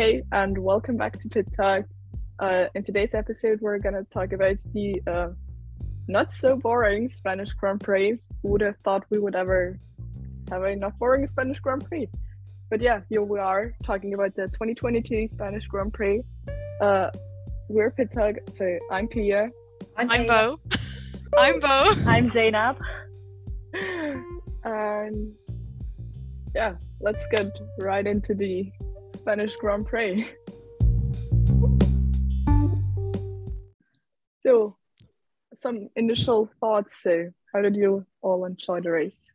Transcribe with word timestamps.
Hey, 0.00 0.22
and 0.32 0.56
welcome 0.56 0.96
back 0.96 1.20
to 1.20 1.28
Pit 1.28 1.46
Talk. 1.54 1.84
Uh, 2.38 2.68
in 2.74 2.82
today's 2.82 3.14
episode, 3.14 3.60
we're 3.60 3.76
going 3.78 3.94
to 3.94 4.04
talk 4.04 4.32
about 4.32 4.56
the 4.72 4.98
uh, 5.06 5.28
not 6.08 6.32
so 6.32 6.56
boring 6.56 7.06
Spanish 7.06 7.52
Grand 7.52 7.82
Prix. 7.82 8.18
Who 8.42 8.48
would 8.48 8.62
have 8.62 8.76
thought 8.82 9.04
we 9.10 9.18
would 9.18 9.34
ever 9.34 9.78
have 10.50 10.62
a 10.62 10.74
not 10.74 10.98
boring 10.98 11.26
Spanish 11.26 11.58
Grand 11.60 11.84
Prix? 11.84 12.08
But 12.70 12.80
yeah, 12.80 13.00
here 13.10 13.20
we 13.20 13.40
are 13.40 13.74
talking 13.84 14.14
about 14.14 14.34
the 14.34 14.46
2022 14.46 15.28
Spanish 15.28 15.66
Grand 15.66 15.92
Prix. 15.92 16.22
Uh, 16.80 17.10
we're 17.68 17.90
Pit 17.90 18.08
Talk, 18.14 18.36
so 18.52 18.78
I'm 18.90 19.06
Pia. 19.06 19.50
I'm, 19.98 20.10
I'm 20.10 20.26
Bo. 20.26 20.60
I'm 21.36 21.60
Bo. 21.60 21.92
I'm 22.06 22.32
Zainab. 22.32 22.78
And 24.64 25.34
yeah, 26.54 26.76
let's 27.00 27.26
get 27.28 27.50
right 27.78 28.06
into 28.06 28.34
the 28.34 28.72
Spanish 29.16 29.54
Grand 29.56 29.86
Prix. 29.86 30.28
So, 34.46 34.76
some 35.54 35.90
initial 35.96 36.48
thoughts. 36.60 37.02
So, 37.02 37.30
how 37.52 37.60
did 37.60 37.76
you 37.76 38.06
all 38.22 38.46
enjoy 38.46 38.80
the 38.80 38.90
race? 38.90 39.30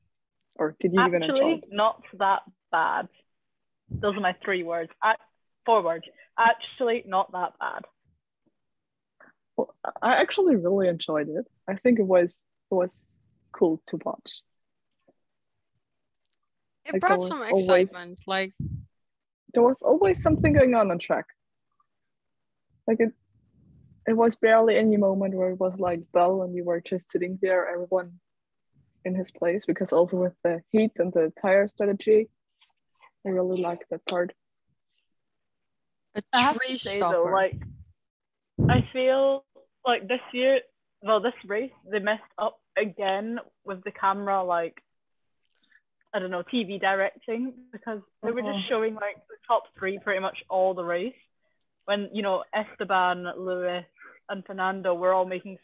Or 0.55 0.75
did 0.79 0.93
you 0.93 1.05
even 1.05 1.21
enjoy 1.21 1.33
Actually, 1.35 1.53
it? 1.53 1.65
not 1.71 2.01
that 2.17 2.41
bad. 2.71 3.07
Those 3.89 4.17
are 4.17 4.19
my 4.21 4.35
three 4.43 4.63
words. 4.63 4.89
Ac 5.05 5.17
four 5.65 5.83
words. 5.83 6.05
Actually, 6.39 7.03
not 7.05 7.31
that 7.33 7.53
bad. 7.59 7.83
Well, 9.55 9.75
I 10.01 10.15
actually 10.15 10.55
really 10.55 10.87
enjoyed 10.87 11.29
it. 11.29 11.45
I 11.69 11.75
think 11.75 11.99
it 11.99 12.07
was 12.07 12.41
it 12.71 12.75
was 12.75 13.05
cool 13.51 13.81
to 13.87 13.99
watch. 14.03 14.41
It 16.85 16.93
Like, 16.93 17.01
brought 17.01 17.21
some 17.21 17.39
was 17.39 17.67
always- 17.69 17.83
excitement. 17.85 18.19
Like 18.25 18.53
There 19.55 19.63
was 19.63 19.81
always 19.81 20.21
something 20.21 20.51
going 20.51 20.75
on 20.75 20.91
on 20.91 20.99
track. 20.99 21.25
Like 22.87 22.99
it, 22.99 23.13
it 24.05 24.13
was 24.13 24.35
barely 24.35 24.75
any 24.75 24.97
moment 24.97 25.33
where 25.33 25.51
it 25.51 25.59
was 25.59 25.79
like 25.79 26.01
dull 26.13 26.43
and 26.43 26.53
you 26.53 26.65
were 26.65 26.81
just 26.81 27.09
sitting 27.09 27.39
there, 27.41 27.67
everyone 27.67 28.19
in 29.05 29.15
his 29.15 29.31
place. 29.31 29.65
Because 29.65 29.93
also 29.93 30.17
with 30.17 30.33
the 30.43 30.61
heat 30.71 30.91
and 30.97 31.13
the 31.13 31.31
tire 31.41 31.69
strategy, 31.69 32.29
I 33.25 33.29
really 33.29 33.61
liked 33.61 33.85
that 33.91 34.05
part. 34.05 34.33
a 36.15 36.21
I 36.33 36.41
have 36.41 36.59
to 36.59 36.77
say 36.77 36.97
stopper. 36.97 37.15
though, 37.15 37.31
like 37.31 37.61
I 38.69 38.87
feel 38.91 39.45
like 39.85 40.07
this 40.09 40.19
year, 40.33 40.59
well, 41.01 41.21
this 41.21 41.33
race 41.47 41.71
they 41.89 41.99
messed 41.99 42.23
up 42.37 42.59
again 42.77 43.39
with 43.63 43.83
the 43.85 43.91
camera, 43.91 44.43
like 44.43 44.81
I 46.15 46.19
don't 46.19 46.31
know, 46.31 46.43
TV 46.43 46.79
directing 46.79 47.53
because 47.73 47.99
they 48.23 48.31
were 48.31 48.41
just 48.41 48.51
uh-huh. 48.51 48.67
showing 48.69 48.95
like 48.95 49.17
the 49.27 49.35
top 49.45 49.63
three 49.77 49.99
pretty 50.01 50.21
much 50.21 50.37
all 50.49 50.73
the 50.73 50.83
race. 50.83 51.13
When 51.83 52.09
you 52.13 52.21
know 52.21 52.43
Esteban, 52.53 53.27
Lewis, 53.37 53.83
and 54.29 54.45
Fernando 54.45 54.93
were 54.93 55.13
all 55.13 55.25
making 55.25 55.57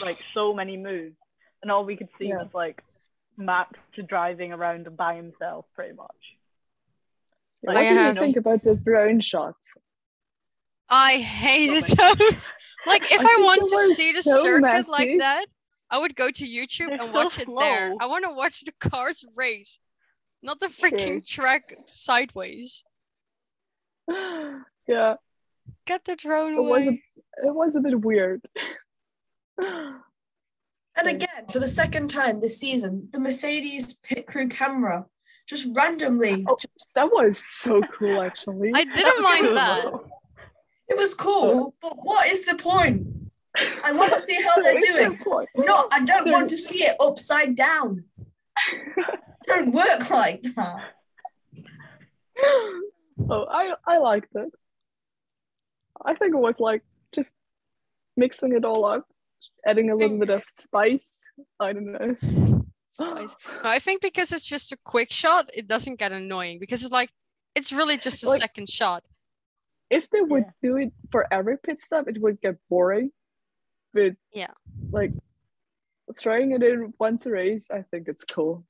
like 0.00 0.18
so 0.32 0.54
many 0.54 0.76
moves, 0.76 1.16
and 1.60 1.72
all 1.72 1.84
we 1.84 1.96
could 1.96 2.08
see 2.20 2.28
Yeah. 2.28 2.38
was 2.38 2.50
like 2.54 2.82
Max 3.36 3.72
driving 4.06 4.52
around 4.52 4.96
by 4.96 5.16
himself, 5.16 5.66
pretty 5.74 5.94
much. 5.94 6.10
What 7.62 7.74
do 7.74 7.82
you 7.82 8.14
think 8.14 8.36
about 8.36 8.62
the 8.62 8.76
drone 8.76 9.18
shots? 9.18 9.74
I 10.88 11.18
hated 11.18 11.84
Something. 11.88 12.28
those. 12.30 12.52
Like 12.86 13.10
if 13.10 13.20
I 13.20 13.24
I, 13.24 13.26
think 13.26 13.44
want 13.44 13.68
to 13.68 13.94
see 13.94 14.12
the 14.12 14.22
so 14.22 14.40
circuit 14.40 14.62
messy. 14.62 14.90
like 14.90 15.18
that, 15.18 15.46
I 15.90 15.98
would 15.98 16.14
go 16.14 16.30
to 16.30 16.46
YouTube 16.46 16.90
They're 16.90 17.00
and 17.00 17.08
so 17.08 17.12
watch 17.12 17.38
it 17.40 17.48
there. 17.58 17.92
I 18.00 18.06
want 18.06 18.24
to 18.24 18.30
watch 18.30 18.60
the 18.60 18.72
cars 18.78 19.24
race, 19.34 19.80
not 20.42 20.60
the 20.60 20.68
freaking 20.68 21.26
track 21.26 21.74
sideways. 21.86 22.84
yeah, 24.08 25.14
Get 25.86 26.04
the 26.04 26.16
drone 26.16 26.54
it 26.54 26.62
was 26.62 26.82
a, 26.82 26.88
away. 26.88 27.02
it 27.44 27.54
was 27.54 27.76
a 27.76 27.80
bit 27.80 28.00
weird. 28.00 28.42
And 30.98 31.08
again, 31.08 31.46
for 31.50 31.58
the 31.58 31.68
second 31.68 32.08
time 32.08 32.40
this 32.40 32.58
season, 32.58 33.08
the 33.12 33.20
Mercedes 33.20 33.94
pit 33.94 34.26
crew 34.26 34.48
camera 34.48 35.04
just 35.46 35.68
randomly. 35.76 36.44
Oh. 36.48 36.56
just- 36.58 36.88
that 36.94 37.12
was 37.12 37.38
so 37.38 37.82
cool, 37.82 38.22
actually. 38.22 38.72
I 38.74 38.84
didn't 38.84 39.22
mind 39.22 39.48
that. 39.48 39.92
it 40.88 40.96
was 40.96 41.12
cool, 41.12 41.74
uh-huh. 41.82 41.94
but 41.96 41.98
what 42.02 42.28
is 42.28 42.46
the 42.46 42.54
point? 42.54 43.06
I 43.84 43.92
want 43.92 44.12
to 44.14 44.18
see 44.18 44.40
how 44.40 44.56
they're 44.62 44.80
doing. 44.80 45.18
No, 45.56 45.88
I 45.92 46.04
don't 46.04 46.30
want 46.30 46.48
to 46.50 46.58
see 46.58 46.84
it 46.84 46.96
upside 46.98 47.54
down. 47.54 48.04
It 49.46 49.48
don't 49.48 49.72
work 49.72 50.10
like 50.10 50.42
that. 50.54 50.92
oh, 53.30 53.46
I 53.50 53.74
I 53.86 53.98
liked 53.98 54.34
it. 54.34 54.52
I 56.04 56.14
think 56.14 56.34
it 56.34 56.38
was 56.38 56.60
like 56.60 56.82
just 57.12 57.32
mixing 58.16 58.52
it 58.54 58.64
all 58.64 58.84
up, 58.84 59.06
adding 59.66 59.90
a 59.90 59.96
little 59.96 60.18
bit 60.18 60.30
of 60.30 60.44
spice. 60.54 61.20
I 61.60 61.72
don't 61.72 61.92
know. 61.92 62.16
Spice. 62.92 63.36
No, 63.62 63.68
I 63.68 63.78
think 63.78 64.00
because 64.00 64.32
it's 64.32 64.46
just 64.46 64.72
a 64.72 64.76
quick 64.84 65.12
shot, 65.12 65.50
it 65.52 65.68
doesn't 65.68 65.96
get 65.98 66.12
annoying 66.12 66.58
because 66.58 66.82
it's 66.82 66.92
like 66.92 67.10
it's 67.54 67.70
really 67.70 67.98
just 67.98 68.24
a 68.24 68.28
Like- 68.28 68.40
second 68.40 68.70
shot. 68.70 69.04
If 69.90 70.08
they 70.10 70.22
would 70.22 70.44
Yeah. 70.44 70.50
do 70.70 70.76
it 70.78 70.92
for 71.12 71.26
every 71.30 71.58
pit 71.58 71.82
stop, 71.82 72.08
it 72.08 72.18
would 72.22 72.40
get 72.40 72.56
boring. 72.70 73.12
But 73.92 74.16
Yeah. 74.32 74.52
like 74.90 75.12
throwing 76.18 76.52
it 76.52 76.62
in 76.62 76.94
once 76.98 77.26
a 77.26 77.30
race, 77.32 77.66
I 77.70 77.82
think 77.82 78.08
it's 78.08 78.24
cool. 78.24 78.64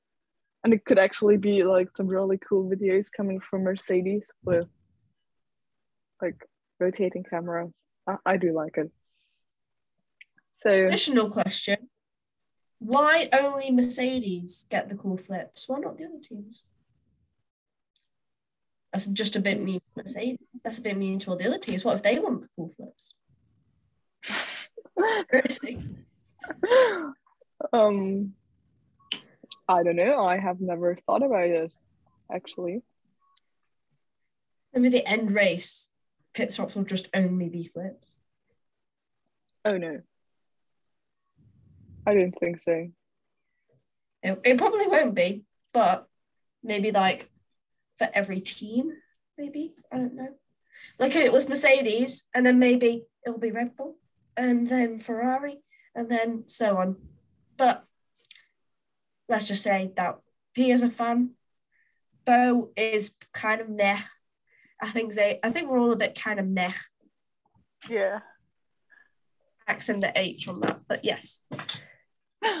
And 0.67 0.73
it 0.73 0.83
could 0.83 0.99
actually 0.99 1.37
be 1.37 1.63
like 1.63 1.95
some 1.95 2.07
really 2.07 2.37
cool 2.37 2.69
videos 2.69 3.07
coming 3.09 3.39
from 3.39 3.63
Mercedes 3.63 4.33
with 4.43 4.67
like 6.21 6.35
rotating 6.77 7.23
cameras. 7.23 7.71
I, 8.05 8.15
I 8.25 8.35
do 8.35 8.51
like 8.51 8.75
it. 8.75 8.91
So 10.55 10.87
Additional 10.87 11.29
question. 11.29 11.87
Why 12.79 13.29
only 13.31 13.71
Mercedes 13.71 14.65
get 14.69 14.89
the 14.89 14.95
cool 14.95 15.15
flips? 15.15 15.69
Why 15.69 15.79
not 15.79 15.97
the 15.97 16.03
other 16.03 16.19
teams? 16.21 16.65
That's 18.91 19.07
just 19.07 19.37
a 19.37 19.39
bit 19.39 19.61
mean 19.61 19.79
to 19.79 20.03
Mercedes. 20.03 20.49
That's 20.65 20.79
a 20.79 20.81
bit 20.81 20.97
mean 20.97 21.17
to 21.19 21.29
all 21.31 21.37
the 21.37 21.47
other 21.47 21.59
teams. 21.59 21.85
What 21.85 21.95
if 21.95 22.03
they 22.03 22.19
want 22.19 22.41
the 22.41 22.49
cool 22.57 22.73
flips? 22.75 23.15
Um 27.71 28.33
I 29.67 29.83
don't 29.83 29.95
know. 29.95 30.25
I 30.25 30.37
have 30.37 30.61
never 30.61 30.97
thought 31.05 31.23
about 31.23 31.47
it 31.47 31.73
actually. 32.31 32.81
Maybe 34.73 34.89
the 34.89 35.05
end 35.05 35.31
race 35.31 35.89
pit 36.33 36.53
stops 36.53 36.75
will 36.75 36.83
just 36.83 37.09
only 37.13 37.49
be 37.49 37.63
flips. 37.63 38.17
Oh 39.65 39.77
no. 39.77 40.01
I 42.05 42.13
don't 42.13 42.37
think 42.39 42.59
so. 42.59 42.87
It, 44.23 44.39
it 44.43 44.57
probably 44.57 44.87
won't 44.87 45.15
be, 45.15 45.43
but 45.73 46.07
maybe 46.63 46.91
like 46.91 47.29
for 47.97 48.07
every 48.13 48.39
team, 48.39 48.91
maybe 49.37 49.73
I 49.91 49.97
don't 49.97 50.15
know. 50.15 50.29
Like 50.99 51.15
it 51.15 51.33
was 51.33 51.49
Mercedes, 51.49 52.27
and 52.33 52.45
then 52.45 52.59
maybe 52.59 53.05
it'll 53.25 53.39
be 53.39 53.51
Red 53.51 53.75
Bull, 53.75 53.97
and 54.35 54.69
then 54.69 54.99
Ferrari, 54.99 55.57
and 55.95 56.07
then 56.09 56.43
so 56.47 56.77
on. 56.77 56.97
But 57.57 57.83
let's 59.29 59.47
just 59.47 59.63
say 59.63 59.91
that 59.95 60.19
P 60.53 60.71
is 60.71 60.81
a 60.81 60.89
fan. 60.89 61.31
Bo 62.25 62.71
is 62.75 63.11
kind 63.33 63.61
of 63.61 63.69
meh. 63.69 63.99
I 64.81 64.89
think 64.89 65.13
they. 65.13 65.39
I 65.43 65.49
think 65.49 65.69
we're 65.69 65.79
all 65.79 65.91
a 65.91 65.95
bit 65.97 66.19
kind 66.19 66.39
of 66.39 66.47
meh. 66.47 66.73
Yeah. 67.89 68.19
Accent 69.67 70.01
the 70.01 70.11
H 70.15 70.47
on 70.47 70.59
that, 70.61 70.79
but 70.87 71.03
yes. 71.03 71.43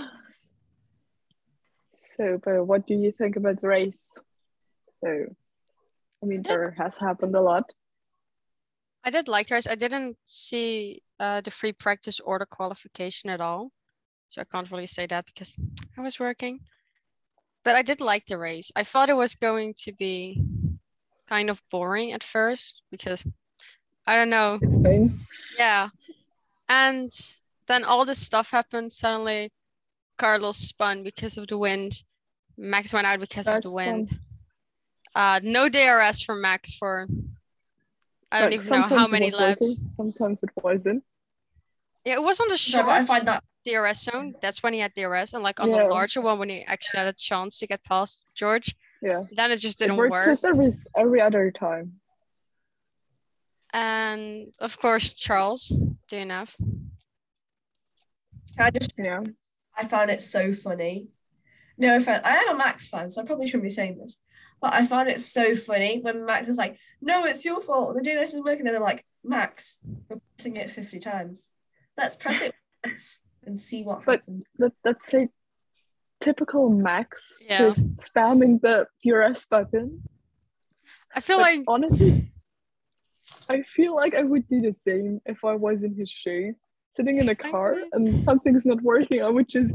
So, 2.17 2.39
but 2.43 2.65
what 2.65 2.87
do 2.87 2.95
you 2.95 3.11
think 3.11 3.35
about 3.35 3.61
the 3.61 3.67
race? 3.67 4.17
So, 5.03 5.27
I 6.23 6.25
mean, 6.25 6.41
Did- 6.41 6.49
there 6.49 6.75
has 6.75 6.97
happened 6.97 7.35
a 7.35 7.41
lot. 7.41 7.71
I 9.03 9.11
did 9.11 9.27
like 9.27 9.47
the 9.47 9.55
race. 9.55 9.67
I 9.67 9.75
didn't 9.75 10.17
see 10.25 11.03
uh, 11.19 11.41
the 11.41 11.51
free 11.51 11.73
practice 11.73 12.19
or 12.19 12.39
the 12.39 12.47
qualification 12.47 13.29
at 13.29 13.39
all. 13.39 13.71
So 14.29 14.41
I 14.41 14.45
can't 14.45 14.69
really 14.71 14.87
say 14.87 15.05
that 15.07 15.25
because 15.25 15.55
I 15.97 16.01
was 16.01 16.19
working. 16.19 16.59
But 17.63 17.75
I 17.75 17.81
did 17.81 18.01
like 18.01 18.25
the 18.25 18.37
race. 18.37 18.71
I 18.75 18.83
thought 18.83 19.09
it 19.09 19.15
was 19.15 19.35
going 19.35 19.73
to 19.85 19.91
be 19.93 20.41
kind 21.27 21.49
of 21.49 21.61
boring 21.69 22.13
at 22.13 22.23
first 22.23 22.81
because 22.91 23.23
I 24.05 24.15
don't 24.15 24.29
know. 24.29 24.59
It's 24.61 24.77
Spain. 24.77 25.17
Yeah. 25.57 25.89
And 26.69 27.11
then 27.67 27.83
all 27.83 28.05
this 28.05 28.19
stuff 28.25 28.51
happened. 28.51 28.93
Suddenly, 28.93 29.51
Carlos 30.17 30.57
spun 30.57 31.03
because 31.03 31.37
of 31.37 31.47
the 31.47 31.57
wind. 31.57 32.03
Max 32.57 32.93
went 32.93 33.07
out 33.07 33.19
because 33.19 33.47
of 33.47 33.61
the 33.61 33.71
wind. 33.71 34.17
Uh, 35.15 35.39
no 35.43 35.67
DRS 35.69 36.21
for 36.21 36.35
Max 36.35 36.73
for 36.73 37.07
I 38.31 38.41
don't 38.41 38.51
Like, 38.51 38.61
even 38.61 38.69
know 38.69 38.81
how 38.83 38.89
sometimes 38.89 39.09
it 39.09 39.11
many 39.11 39.31
was 39.31 39.39
laps. 39.41 39.61
working, 39.61 39.91
sometimes 39.95 40.39
it 40.43 40.49
wasn't. 40.61 41.03
Yeah, 42.05 42.13
it 42.15 42.23
was 42.23 42.39
on 42.39 42.47
the 42.49 42.57
So 42.57 42.71
short 42.79 42.87
I 42.87 43.03
find 43.05 43.27
that 43.27 43.43
DRS 43.67 44.03
zone. 44.03 44.33
That's 44.41 44.63
when 44.63 44.73
he 44.73 44.79
had 44.79 44.93
DRS, 44.93 45.33
and 45.33 45.43
like 45.43 45.59
on 45.59 45.69
Yeah. 45.69 45.83
the 45.83 45.89
larger 45.89 46.21
one 46.21 46.39
when 46.39 46.49
he 46.49 46.63
actually 46.63 46.99
had 46.99 47.07
a 47.07 47.13
chance 47.13 47.59
to 47.59 47.67
get 47.67 47.83
past 47.83 48.23
George, 48.35 48.75
Yeah. 49.01 49.23
then 49.35 49.51
it 49.51 49.57
just 49.57 49.77
didn't 49.79 49.97
worked 49.97 50.11
work. 50.11 50.25
just 50.25 50.45
every 50.45 50.71
every 50.95 51.21
other 51.21 51.51
time. 51.51 51.99
And 53.73 54.53
of 54.59 54.79
course, 54.79 55.13
Charles, 55.13 55.71
DNF. 56.09 56.55
I 58.57 58.71
just 58.71 58.95
Yeah. 58.97 59.23
I 59.75 59.85
found 59.85 60.09
it 60.09 60.21
so 60.21 60.53
funny. 60.53 61.09
No 61.77 61.95
offense, 61.97 62.21
I 62.25 62.37
am 62.37 62.55
a 62.55 62.57
Max 62.57 62.87
fan, 62.87 63.09
so 63.09 63.21
I 63.21 63.25
probably 63.25 63.45
shouldn't 63.45 63.63
be 63.63 63.69
saying 63.69 63.99
this. 63.99 64.19
But 64.59 64.73
I 64.73 64.85
found 64.85 65.09
it 65.09 65.21
so 65.21 65.55
funny 65.55 65.99
when 66.01 66.25
Max 66.25 66.47
was 66.47 66.57
like, 66.57 66.79
"No, 66.99 67.25
it's 67.25 67.45
your 67.45 67.61
fault. 67.61 67.95
The 67.95 68.01
DRS 68.01 68.29
isn't 68.29 68.43
working." 68.43 68.65
And 68.65 68.73
they're 68.73 68.81
like, 68.81 69.05
"Max, 69.23 69.77
we're 70.09 70.19
pressing 70.35 70.55
it 70.55 70.71
fifty 70.71 70.97
times. 70.99 71.51
Let's 71.95 72.15
press 72.15 72.41
it 72.41 72.55
once 72.83 73.19
and 73.47 73.59
see 73.59 73.83
what 73.83 74.05
But- 74.05 74.19
happens." 74.19 74.43
That, 74.59 74.73
that's 74.83 75.13
a 75.13 75.29
typical 76.19 76.69
Max 76.69 77.39
Yeah. 77.41 77.59
just 77.59 77.95
spamming 77.95 78.61
the 78.61 78.87
DRS 79.03 79.45
button. 79.45 80.03
I 81.15 81.19
feel 81.21 81.37
But 81.37 81.41
like 81.43 81.63
honestly, 81.67 82.31
I 83.49 83.61
feel 83.63 83.95
like 83.95 84.13
I 84.15 84.23
would 84.23 84.47
do 84.47 84.61
the 84.61 84.73
same 84.73 85.21
if 85.25 85.43
I 85.43 85.55
was 85.55 85.83
in 85.83 85.95
his 85.95 86.09
shoes, 86.09 86.59
sitting 86.91 87.17
in 87.19 87.29
a 87.29 87.35
car 87.35 87.75
and 87.93 88.23
something's 88.23 88.65
not 88.65 88.81
working. 88.81 89.21
I 89.23 89.29
would 89.29 89.49
just 89.49 89.73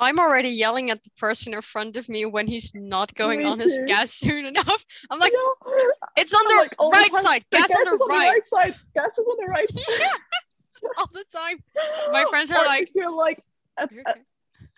I'm 0.00 0.20
already 0.20 0.50
yelling 0.50 0.90
at 0.90 1.02
the 1.02 1.10
person 1.18 1.54
in 1.54 1.60
front 1.62 1.96
of 1.96 2.08
me 2.08 2.24
when 2.24 2.46
he's 2.46 2.72
not 2.72 3.12
going 3.16 3.40
Me 3.40 3.44
on 3.46 3.58
his 3.58 3.80
gas 3.86 4.12
soon 4.12 4.46
enough. 4.46 4.84
I'm 5.10 5.18
like, 5.18 5.32
yeah. 5.32 5.82
it's 6.16 6.32
on 6.32 6.44
the 6.48 6.54
like, 6.54 6.74
all 6.78 6.90
the 6.92 6.96
right 6.96 7.12
time, 7.12 7.22
side, 7.22 7.44
The 7.50 7.56
gas, 7.58 7.70
on 7.74 7.84
the 7.84 7.90
is 7.94 8.00
on 8.00 8.08
the 8.08 8.14
right 8.14 8.48
side. 8.48 8.74
Gas 8.94 9.18
is 9.18 9.26
on 9.26 9.36
the 9.40 9.46
right. 9.46 9.70
Yeah, 9.74 10.06
all 10.98 11.08
the 11.12 11.24
time. 11.32 11.62
My 12.12 12.24
friends 12.30 12.50
are 12.50 12.62
Or 12.62 12.66
like, 12.66 12.90
you're 12.94 13.10
like, 13.14 13.42
at, 13.76 13.90
"You're 13.92 14.02
at- 14.06 14.18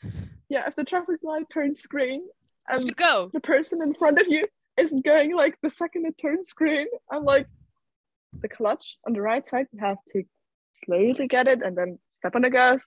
okay." 0.05 0.11
yeah, 0.49 0.67
if 0.67 0.75
the 0.75 0.85
traffic 0.85 1.20
light 1.23 1.49
turns 1.50 1.82
green 1.87 2.23
and 2.69 2.87
you 2.87 2.93
go. 2.94 3.31
the 3.32 3.41
person 3.41 3.82
in 3.82 3.94
front 3.94 4.19
of 4.20 4.26
you 4.29 4.44
isn't 4.76 5.05
going 5.05 5.35
like 5.37 5.56
the 5.62 5.70
second 5.70 6.06
it 6.06 6.17
turns 6.19 6.52
green, 6.52 6.87
I'm 7.11 7.25
like, 7.25 7.47
the 8.41 8.49
clutch 8.49 8.97
on 9.06 9.12
the 9.12 9.20
right 9.23 9.47
side, 9.47 9.67
you 9.73 9.81
have 9.81 9.99
to 10.12 10.23
slowly 10.85 11.26
get 11.29 11.49
it 11.49 11.62
and 11.62 11.76
then 11.76 11.99
step 12.12 12.35
on 12.37 12.43
the 12.43 12.50
gas. 12.50 12.85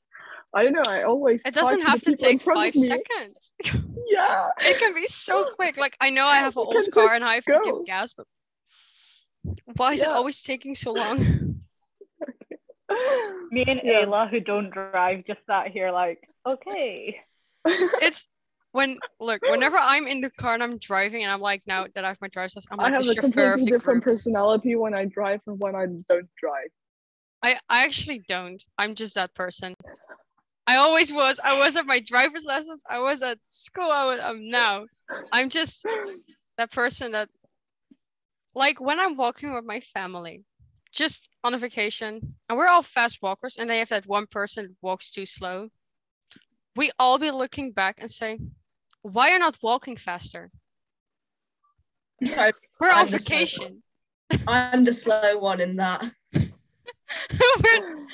I 0.55 0.63
don't 0.63 0.73
know. 0.73 0.83
I 0.87 1.03
always 1.03 1.43
It 1.45 1.53
doesn't 1.55 1.81
have 1.81 2.01
to 2.03 2.15
take 2.15 2.41
five 2.41 2.73
seconds. 2.73 3.53
Yeah. 4.05 4.49
It 4.59 4.77
can 4.77 4.93
be 4.93 5.07
so 5.07 5.45
quick. 5.55 5.75
Like 5.77 5.97
I 5.99 6.11
know 6.11 6.27
I 6.27 6.35
have 6.35 6.55
an 6.55 6.65
old 6.67 6.91
car 6.91 7.15
and 7.15 7.23
I 7.23 7.35
have 7.35 7.43
to 7.45 7.59
give 7.63 7.85
gas, 7.85 8.13
but 8.13 8.27
why 9.77 9.93
is 9.93 10.01
it 10.01 10.09
always 10.09 10.43
taking 10.43 10.75
so 10.75 10.91
long? 10.91 11.52
Me 13.51 13.63
and 13.67 13.81
Yeah. 13.83 14.05
Ayla, 14.05 14.29
who 14.29 14.39
don't 14.39 14.69
drive, 14.71 15.25
just 15.27 15.39
sat 15.47 15.67
here 15.71 15.91
like, 15.91 16.19
okay. 16.45 17.19
It's 17.65 18.27
when 18.71 18.97
look, 19.19 19.41
whenever 19.47 19.77
I'm 19.77 20.07
in 20.07 20.21
the 20.21 20.31
car 20.31 20.55
and 20.55 20.63
I'm 20.63 20.77
driving 20.79 21.23
and 21.23 21.31
I'm 21.31 21.39
like, 21.39 21.61
now 21.67 21.85
that 21.93 22.03
I 22.03 22.09
have 22.09 22.17
my 22.21 22.27
driver's 22.27 22.55
license, 22.55 22.65
I'm 22.71 22.79
I 22.79 22.83
like 22.83 22.95
have 22.95 23.05
the 23.05 23.11
a 23.11 23.13
chauffeur 23.13 23.29
completely 23.53 23.65
different 23.65 24.03
group. 24.03 24.15
personality 24.15 24.75
when 24.75 24.93
I 24.93 25.05
drive 25.05 25.41
and 25.47 25.59
when 25.59 25.75
I 25.75 25.85
don't 25.85 26.29
drive. 26.39 26.69
I, 27.43 27.59
I 27.69 27.83
actually 27.83 28.23
don't. 28.27 28.63
I'm 28.77 28.95
just 28.95 29.15
that 29.15 29.33
person. 29.35 29.75
I 30.65 30.77
always 30.77 31.11
was. 31.11 31.39
I 31.43 31.57
was 31.57 31.75
at 31.75 31.85
my 31.85 31.99
driver's 31.99 32.43
lessons. 32.45 32.81
I 32.89 32.99
was 32.99 33.21
at 33.21 33.37
school. 33.45 33.91
I 33.91 34.05
was 34.05 34.19
I'm 34.19 34.49
now. 34.49 34.85
I'm 35.31 35.49
just 35.49 35.85
that 36.57 36.71
person 36.71 37.11
that 37.11 37.29
like 38.55 38.79
when 38.79 38.99
I'm 38.99 39.17
walking 39.17 39.53
with 39.53 39.65
my 39.65 39.81
family, 39.81 40.43
just 40.93 41.29
on 41.43 41.53
a 41.53 41.57
vacation, 41.57 42.35
and 42.47 42.57
we're 42.57 42.67
all 42.67 42.83
fast 42.83 43.19
walkers, 43.21 43.57
and 43.57 43.69
they 43.69 43.79
have 43.79 43.89
that 43.89 44.05
one 44.05 44.27
person 44.27 44.65
that 44.65 44.75
walks 44.81 45.11
too 45.11 45.25
slow. 45.25 45.69
We 46.75 46.91
all 46.97 47.17
be 47.17 47.31
looking 47.31 47.71
back 47.71 47.97
and 47.99 48.09
say, 48.09 48.39
Why 49.01 49.31
are 49.31 49.39
not 49.39 49.57
walking 49.61 49.97
faster? 49.97 50.51
So 52.23 52.51
We're 52.79 52.91
on 52.91 52.99
I'm 52.99 53.07
slow 53.07 53.17
vacation. 53.17 53.83
I'm 54.47 54.83
the 54.83 54.93
slow 54.93 55.37
one 55.39 55.59
in 55.59 55.75
that. 55.77 56.09
We're- 56.33 58.07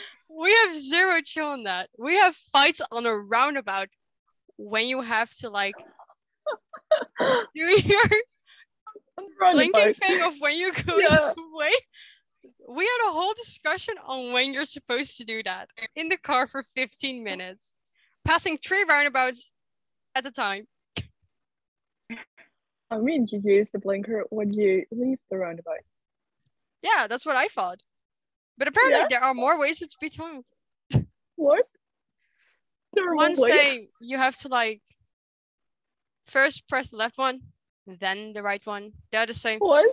have 0.69 0.77
zero 0.77 1.21
chill 1.23 1.53
in 1.53 1.63
that. 1.63 1.89
We 1.97 2.15
have 2.15 2.35
fights 2.35 2.81
on 2.91 3.05
a 3.05 3.15
roundabout 3.15 3.87
when 4.57 4.87
you 4.87 5.01
have 5.01 5.29
to 5.37 5.49
like 5.49 5.75
do 7.19 7.37
your 7.55 8.03
blinking 9.51 9.93
thing 9.93 10.21
of 10.21 10.33
when 10.39 10.57
you 10.57 10.71
go 10.73 10.97
Yeah. 10.97 11.33
away. 11.55 11.71
We 12.69 12.83
had 12.85 13.09
a 13.09 13.13
whole 13.13 13.33
discussion 13.33 13.95
on 14.05 14.31
when 14.31 14.53
you're 14.53 14.63
supposed 14.63 15.17
to 15.17 15.25
do 15.25 15.41
that 15.41 15.69
in 15.95 16.07
the 16.07 16.17
car 16.17 16.45
for 16.45 16.61
15 16.61 17.23
minutes, 17.23 17.73
passing 18.23 18.59
three 18.59 18.83
roundabouts 18.83 19.43
at 20.13 20.23
a 20.27 20.31
time. 20.31 20.67
I 22.91 22.97
mean, 22.99 23.27
you 23.31 23.41
use 23.43 23.71
the 23.71 23.79
blinker 23.79 24.23
when 24.29 24.53
you 24.53 24.85
leave 24.91 25.17
the 25.31 25.37
roundabout. 25.37 25.79
Yeah, 26.83 27.07
that's 27.07 27.25
what 27.25 27.35
I 27.35 27.47
thought. 27.47 27.79
But 28.59 28.67
apparently 28.67 28.99
Yeah. 28.99 29.07
there 29.09 29.23
are 29.23 29.33
more 29.33 29.57
ways 29.57 29.79
to 29.79 29.87
be 29.99 30.09
told. 30.09 30.45
What? 31.37 31.67
There 32.93 33.13
One 33.15 33.33
ways. 33.35 33.47
say 33.47 33.89
you 33.99 34.17
have 34.17 34.37
to 34.39 34.47
like 34.47 34.81
first 36.27 36.67
press 36.67 36.91
the 36.91 36.97
left 36.97 37.17
one, 37.17 37.41
then 37.87 38.33
the 38.33 38.43
right 38.43 38.63
one. 38.67 38.91
They're 39.11 39.21
The 39.21 39.31
other 39.31 39.33
say 39.33 39.57
What? 39.57 39.89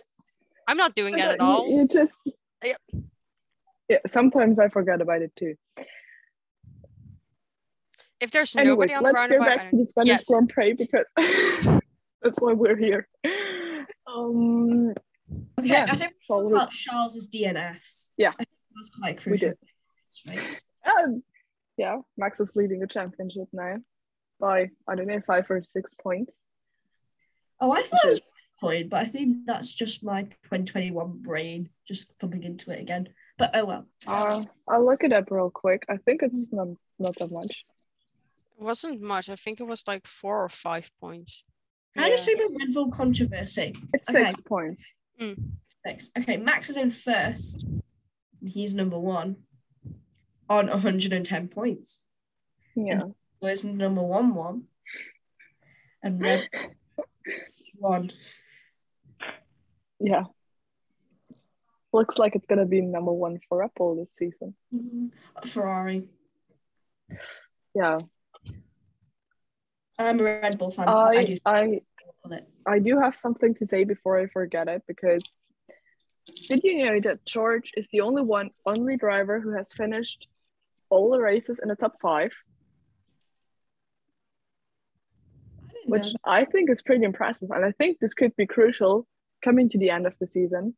I'm 0.68 0.76
not 0.76 0.94
doing 0.94 1.14
I 1.14 1.18
that 1.18 1.30
at 1.34 1.40
all. 1.40 1.68
You, 1.68 1.86
just. 1.88 2.16
Yep. 2.66 2.80
Yeah, 3.88 3.98
sometimes 4.08 4.58
I 4.58 4.68
forget 4.68 5.00
about 5.00 5.22
it 5.22 5.32
too. 5.36 5.54
If 8.20 8.30
there's 8.30 8.56
Anyways, 8.56 8.90
nobody 8.90 8.94
on 8.94 9.02
the 9.02 9.12
let's 9.12 9.14
go 9.14 9.36
roundabout, 9.36 9.48
I 9.48 9.56
back 9.56 9.70
to 9.70 9.76
the 9.76 9.84
Spanish 9.86 10.08
Yes. 10.08 10.26
Grand 10.28 10.48
Prix 10.48 10.72
because 10.72 11.06
that's 12.22 12.38
why 12.40 12.52
we're 12.54 12.76
here. 12.76 13.08
Um, 14.06 14.92
Okay, 15.58 15.68
Yeah, 15.68 15.86
I 15.90 15.96
think 15.96 16.12
shall 16.22 16.44
we? 16.44 16.52
about 16.52 16.70
Charles's 16.70 17.28
DNF. 17.28 17.82
Yeah. 18.16 18.28
I 18.30 18.44
think 18.44 18.48
that 18.48 18.76
was 18.76 18.90
quite 18.98 19.16
We 19.18 19.22
crucial. 19.32 19.48
did. 19.50 19.58
for 19.58 20.32
this 20.32 20.40
race. 20.44 20.64
Um, 20.86 21.22
yeah, 21.76 21.98
Max 22.16 22.38
is 22.40 22.52
leading 22.54 22.78
the 22.80 22.86
championship 22.86 23.48
now 23.52 23.76
by 24.40 24.70
I 24.88 24.94
don't 24.94 25.08
know 25.08 25.20
five 25.26 25.50
or 25.50 25.62
six 25.62 25.94
points. 25.94 26.40
Oh, 27.60 27.72
I 27.72 27.82
thought 27.82 28.04
it 28.04 28.08
was 28.08 28.18
Because, 28.18 28.30
point, 28.60 28.90
but 28.90 29.00
I 29.00 29.04
think 29.04 29.46
that's 29.46 29.72
just 29.72 30.04
my 30.04 30.22
2021 30.22 31.18
brain 31.22 31.68
just 31.86 32.18
pumping 32.18 32.42
into 32.42 32.70
it 32.70 32.80
again. 32.80 33.08
But 33.38 33.50
oh 33.54 33.64
well. 33.66 33.86
uh, 34.08 34.44
I'll 34.68 34.84
look 34.84 35.04
it 35.04 35.12
up 35.12 35.30
real 35.30 35.50
quick. 35.50 35.84
I 35.88 35.96
think 35.98 36.22
it's 36.22 36.52
not 36.52 36.68
not 36.98 37.14
that 37.16 37.30
much. 37.30 37.64
It 38.58 38.62
wasn't 38.64 39.02
much. 39.02 39.28
I 39.28 39.36
think 39.36 39.60
it 39.60 39.66
was 39.66 39.86
like 39.86 40.06
four 40.06 40.42
or 40.42 40.48
five 40.48 40.90
points. 41.00 41.44
How 41.96 42.08
does 42.08 42.24
the 42.26 42.56
Red 42.58 42.74
Bull 42.74 42.90
controversy? 42.90 43.74
It's 43.94 44.08
Okay. 44.10 44.24
six 44.24 44.40
points. 44.40 44.86
Six. 45.86 46.10
Okay, 46.18 46.36
Max 46.36 46.68
is 46.70 46.76
in 46.76 46.90
first. 46.90 47.66
He's 48.44 48.74
number 48.74 48.98
one 48.98 49.36
on 50.48 50.68
110 50.68 51.48
points. 51.48 52.04
Yeah. 52.74 53.00
Where's 53.40 53.64
number 53.64 54.02
one 54.02 54.34
one? 54.34 54.64
And 56.02 56.20
Red 56.20 56.48
one. 57.78 58.10
Yeah. 60.06 60.22
Looks 61.92 62.16
like 62.16 62.36
it's 62.36 62.46
gonna 62.46 62.64
be 62.64 62.80
number 62.80 63.12
one 63.12 63.40
for 63.48 63.64
Apple 63.64 63.96
this 63.96 64.12
season. 64.12 64.54
Mm-hmm. 64.72 65.08
Ferrari. 65.48 66.08
Yeah. 67.74 67.98
I'm 69.98 70.20
a 70.20 70.22
Red 70.22 70.58
Bull 70.58 70.70
fan. 70.70 70.88
I 70.88 70.92
I 70.92 71.20
do 71.22 71.36
I. 71.44 71.80
I 72.66 72.78
do 72.78 73.00
have 73.00 73.16
something 73.16 73.54
to 73.56 73.66
say 73.66 73.82
before 73.82 74.18
I 74.20 74.26
forget 74.26 74.68
it 74.68 74.82
because 74.86 75.24
did 76.48 76.62
you 76.62 76.84
know 76.84 77.00
that 77.00 77.24
George 77.24 77.72
is 77.76 77.88
the 77.90 78.02
only 78.02 78.22
one 78.22 78.50
only 78.64 78.96
driver 78.96 79.40
who 79.40 79.50
has 79.56 79.72
finished 79.72 80.28
all 80.88 81.10
the 81.10 81.20
races 81.20 81.58
in 81.58 81.68
the 81.68 81.74
top 81.76 81.94
five, 82.00 82.32
I 85.68 85.74
which 85.86 86.06
know. 86.06 86.18
I 86.24 86.44
think 86.44 86.70
is 86.70 86.82
pretty 86.82 87.04
impressive. 87.04 87.50
And 87.50 87.64
I 87.64 87.72
think 87.72 87.98
this 87.98 88.14
could 88.14 88.36
be 88.36 88.46
crucial 88.46 89.06
coming 89.46 89.68
to 89.70 89.78
the 89.78 89.90
end 89.96 90.06
of 90.06 90.14
the 90.20 90.26
season 90.36 90.74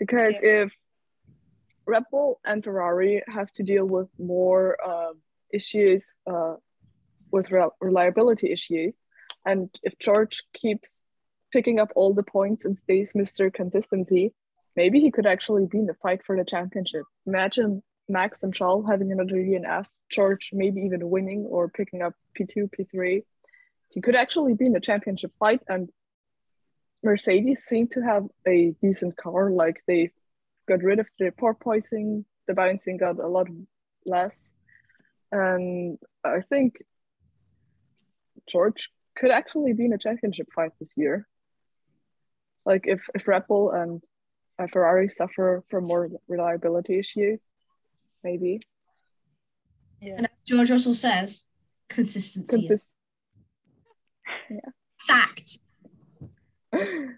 because 0.00 0.40
if 0.42 0.72
Red 1.86 2.04
Bull 2.10 2.40
and 2.44 2.64
Ferrari 2.64 3.22
have 3.28 3.50
to 3.52 3.62
deal 3.62 3.84
with 3.84 4.08
more 4.18 4.76
uh, 4.84 5.12
issues 5.52 6.16
uh, 6.32 6.54
with 7.30 7.50
rel- 7.50 7.76
reliability 7.80 8.50
issues, 8.50 8.98
and 9.44 9.68
if 9.82 9.94
George 9.98 10.42
keeps 10.54 11.04
picking 11.52 11.78
up 11.78 11.90
all 11.94 12.12
the 12.14 12.22
points 12.22 12.64
and 12.64 12.76
stays 12.76 13.12
Mr. 13.12 13.52
Consistency, 13.52 14.32
maybe 14.76 15.00
he 15.00 15.10
could 15.10 15.26
actually 15.26 15.66
be 15.66 15.78
in 15.78 15.86
the 15.86 16.00
fight 16.02 16.20
for 16.24 16.36
the 16.36 16.44
championship. 16.44 17.04
Imagine 17.26 17.82
Max 18.08 18.42
and 18.42 18.54
Charles 18.54 18.86
having 18.88 19.12
another 19.12 19.34
DNF, 19.34 19.86
George 20.10 20.50
maybe 20.52 20.80
even 20.82 21.10
winning 21.10 21.42
or 21.48 21.68
picking 21.68 22.02
up 22.02 22.14
P2, 22.38 22.70
P3. 22.74 23.22
He 23.90 24.00
could 24.00 24.16
actually 24.16 24.54
be 24.54 24.66
in 24.66 24.72
the 24.72 24.80
championship 24.80 25.32
fight, 25.38 25.60
and 25.68 25.90
Mercedes 27.02 27.64
seem 27.64 27.88
to 27.88 28.00
have 28.00 28.26
a 28.46 28.74
decent 28.82 29.16
car. 29.16 29.50
Like 29.50 29.82
they 29.86 30.10
got 30.68 30.82
rid 30.82 30.98
of 30.98 31.06
the 31.18 31.30
porpoising, 31.30 32.24
the 32.46 32.54
bouncing 32.54 32.96
got 32.96 33.18
a 33.18 33.26
lot 33.26 33.48
less. 34.06 34.36
And 35.32 35.98
I 36.24 36.40
think 36.40 36.82
George 38.48 38.90
could 39.16 39.30
actually 39.30 39.72
be 39.72 39.86
in 39.86 39.92
a 39.92 39.98
championship 39.98 40.48
fight 40.54 40.72
this 40.80 40.92
year. 40.96 41.26
Like 42.66 42.84
if, 42.86 43.08
if 43.14 43.26
Red 43.26 43.46
Bull 43.46 43.70
and 43.70 44.02
uh, 44.60 44.66
Ferrari 44.66 45.08
suffer 45.08 45.64
from 45.70 45.84
more 45.84 46.10
reliability 46.28 46.98
issues. 46.98 47.42
Maybe. 48.22 48.60
Yeah. 50.00 50.14
And 50.18 50.26
as 50.26 50.32
George 50.46 50.70
Russell 50.70 50.94
says, 50.94 51.46
consistency 51.88 52.66
is 52.66 52.68
Consist- 52.68 52.84
fact. 55.06 55.58
I 56.72 57.08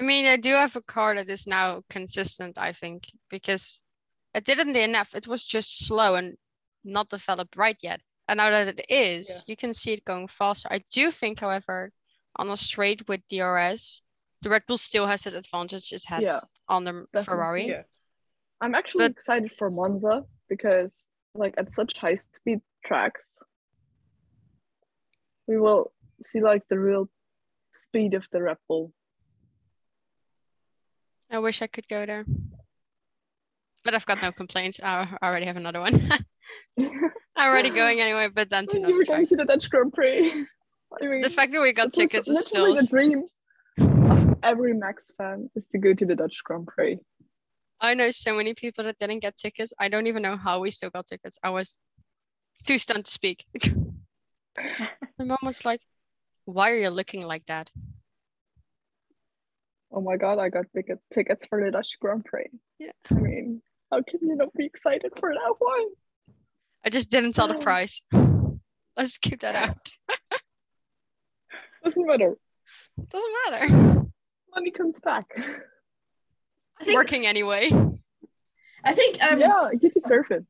mean, 0.00 0.26
I 0.26 0.36
do 0.36 0.52
have 0.54 0.76
a 0.76 0.82
car 0.82 1.14
that 1.14 1.28
is 1.28 1.46
now 1.46 1.82
consistent, 1.90 2.58
I 2.58 2.72
think, 2.72 3.04
because 3.28 3.80
it 4.34 4.44
didn't 4.44 4.76
enough. 4.76 5.14
It 5.14 5.26
was 5.26 5.44
just 5.44 5.86
slow 5.86 6.14
and 6.14 6.36
not 6.84 7.10
developed 7.10 7.56
right 7.56 7.76
yet. 7.82 8.00
And 8.28 8.38
now 8.38 8.50
that 8.50 8.78
it 8.78 8.86
is, 8.88 9.28
Yeah. 9.28 9.42
you 9.48 9.56
can 9.56 9.74
see 9.74 9.92
it 9.92 10.04
going 10.04 10.28
faster. 10.28 10.68
I 10.70 10.84
do 10.92 11.10
think, 11.10 11.40
however, 11.40 11.90
on 12.36 12.48
a 12.50 12.56
straight 12.56 13.08
with 13.08 13.26
DRS, 13.28 14.02
the 14.42 14.48
Red 14.50 14.64
Bull 14.66 14.78
still 14.78 15.06
has 15.06 15.22
that 15.22 15.34
advantage 15.34 15.92
it 15.92 16.04
had 16.06 16.22
yeah. 16.22 16.40
on 16.68 16.84
the 16.84 17.06
Ferrari. 17.24 17.66
Yeah. 17.68 17.82
I'm 18.60 18.74
actually 18.74 19.04
But- 19.04 19.12
excited 19.12 19.52
for 19.52 19.70
Monza 19.70 20.24
because 20.48 21.08
like 21.34 21.54
at 21.58 21.70
such 21.70 21.96
high 21.96 22.16
speed 22.16 22.60
tracks 22.84 23.38
we 25.46 25.56
will 25.58 25.92
see 26.24 26.40
like 26.40 26.66
the 26.68 26.78
real 26.78 27.08
speed 27.72 28.14
of 28.14 28.26
the 28.30 28.42
Red 28.42 28.56
Bull. 28.68 28.92
I 31.30 31.38
wish 31.38 31.62
I 31.62 31.66
could 31.66 31.86
go 31.88 32.06
there. 32.06 32.24
But 33.84 33.94
I've 33.94 34.04
got 34.06 34.20
no 34.20 34.32
complaints. 34.32 34.80
I 34.82 35.08
already 35.22 35.46
have 35.46 35.56
another 35.56 35.80
one. 35.80 36.08
I'm 36.78 37.48
already 37.48 37.70
going 37.70 38.00
anyway, 38.00 38.28
but 38.34 38.50
then 38.50 38.66
to 38.68 38.72
you 38.78 38.78
another 38.80 38.96
were 38.96 39.04
track. 39.04 39.16
going 39.18 39.26
to 39.28 39.36
the 39.36 39.44
Dutch 39.44 39.70
Grand 39.70 39.92
Prix. 39.92 40.44
I 41.00 41.06
mean, 41.06 41.20
The 41.20 41.30
fact 41.30 41.52
that 41.52 41.60
we 41.62 41.72
got 41.72 41.92
tickets 41.92 42.28
is 42.28 42.46
still 42.46 42.74
the 42.74 42.86
dream 42.86 43.24
of 43.78 44.36
every 44.42 44.74
Max 44.74 45.10
fan 45.16 45.48
is 45.54 45.66
to 45.68 45.78
go 45.78 45.94
to 45.94 46.04
the 46.04 46.16
Dutch 46.16 46.42
Grand 46.44 46.66
Prix. 46.66 46.98
I 47.80 47.94
know 47.94 48.10
so 48.10 48.34
many 48.36 48.52
people 48.52 48.84
that 48.84 48.98
didn't 48.98 49.20
get 49.20 49.36
tickets. 49.38 49.72
I 49.78 49.88
don't 49.88 50.06
even 50.08 50.20
know 50.20 50.36
how 50.36 50.60
we 50.60 50.70
still 50.70 50.90
got 50.90 51.06
tickets. 51.06 51.38
I 51.42 51.48
was 51.50 51.78
too 52.66 52.76
stunned 52.76 53.06
to 53.06 53.10
speak. 53.10 53.46
My 55.18 55.24
mom 55.24 55.38
was 55.42 55.64
like, 55.64 55.80
Why 56.52 56.70
are 56.70 56.78
you 56.78 56.90
looking 56.90 57.26
like 57.26 57.46
that? 57.46 57.70
Oh 59.92 60.00
my 60.00 60.16
god, 60.16 60.38
I 60.38 60.48
got 60.48 60.66
ticket, 60.74 60.98
tickets 61.12 61.46
for 61.46 61.64
the 61.64 61.70
Dutch 61.70 61.98
Grand 62.00 62.24
Prix. 62.24 62.46
Yeah. 62.78 62.92
I 63.10 63.14
mean, 63.14 63.62
how 63.90 64.02
can 64.02 64.20
you 64.22 64.36
not 64.36 64.52
be 64.54 64.64
excited 64.64 65.12
for 65.18 65.32
that 65.32 65.54
one? 65.58 65.86
I 66.84 66.90
just 66.90 67.10
didn't 67.10 67.32
tell 67.32 67.48
the 67.48 67.54
price. 67.58 68.00
Let's 68.12 69.10
just 69.10 69.20
keep 69.20 69.40
that 69.40 69.56
out. 69.56 69.90
Doesn't 71.84 72.06
matter. 72.06 72.36
Doesn't 73.08 73.32
matter. 73.44 74.04
Money 74.54 74.70
comes 74.70 75.00
back. 75.00 75.26
I 76.80 76.84
think. 76.84 76.96
Working 76.96 77.26
anyway. 77.26 77.70
I 78.84 78.92
think. 78.92 79.22
Um, 79.22 79.40
yeah, 79.40 79.70
you 79.80 79.90
deserve 79.90 80.30
it. 80.30 80.44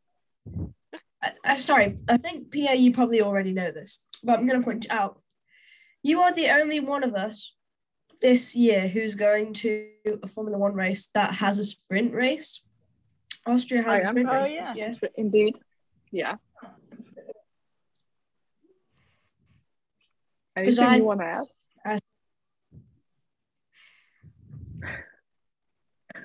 I, 1.23 1.33
I'm 1.45 1.61
sorry. 1.61 1.99
I 2.09 2.17
think 2.17 2.51
Pia, 2.51 2.75
you 2.75 2.93
probably 2.93 3.21
already 3.21 3.53
know 3.53 3.71
this, 3.71 4.07
but 4.25 4.39
I'm 4.39 4.47
going 4.47 4.61
to 4.61 4.65
point 4.65 4.87
out. 4.91 5.21
You 6.03 6.21
are 6.21 6.33
the 6.33 6.49
only 6.51 6.81
one 6.81 7.05
of 7.05 7.15
us 7.15 7.57
this 8.23 8.55
year 8.57 8.89
who's 8.89 9.15
going 9.15 9.53
to 9.55 9.89
a 10.23 10.27
Formula 10.29 10.59
One 10.59 10.75
race 10.75 11.09
that 11.15 11.35
has 11.35 11.59
a 11.59 11.65
sprint 11.65 12.15
race. 12.15 12.63
Austria 13.47 13.83
has 13.83 13.99
I 13.99 14.03
a 14.03 14.05
am. 14.09 14.13
sprint 14.13 14.29
Oh, 14.31 14.35
race 14.35 14.53
yeah. 14.53 14.61
this 14.63 14.77
year. 14.77 14.95
Indeed. 15.17 15.57
Yeah. 16.11 16.37
Anything 20.57 20.85
I- 20.85 20.97
you 20.97 21.05
want 21.05 21.21
to 21.21 21.27
add? 21.27 21.45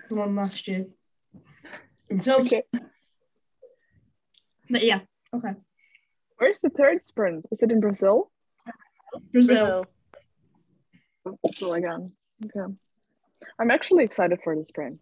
The 0.08 0.16
one 0.16 0.36
last 0.36 0.68
year. 0.68 0.86
So, 2.18 2.40
Okay. 2.42 2.62
but 4.70 4.84
yeah, 4.84 5.00
okay. 5.34 5.54
Where's 6.38 6.60
the 6.60 6.70
third 6.70 7.02
sprint? 7.02 7.46
Is 7.52 7.64
it 7.64 7.72
in 7.72 7.80
Brazil? 7.80 8.32
Brazil. 9.32 9.86
Brazil. 11.24 11.38
Brazil 11.44 11.74
again. 11.74 12.14
Okay. 12.46 12.74
I'm 13.60 13.72
actually 13.72 14.04
excited 14.04 14.40
for 14.44 14.56
the 14.56 14.66
spring. 14.66 15.00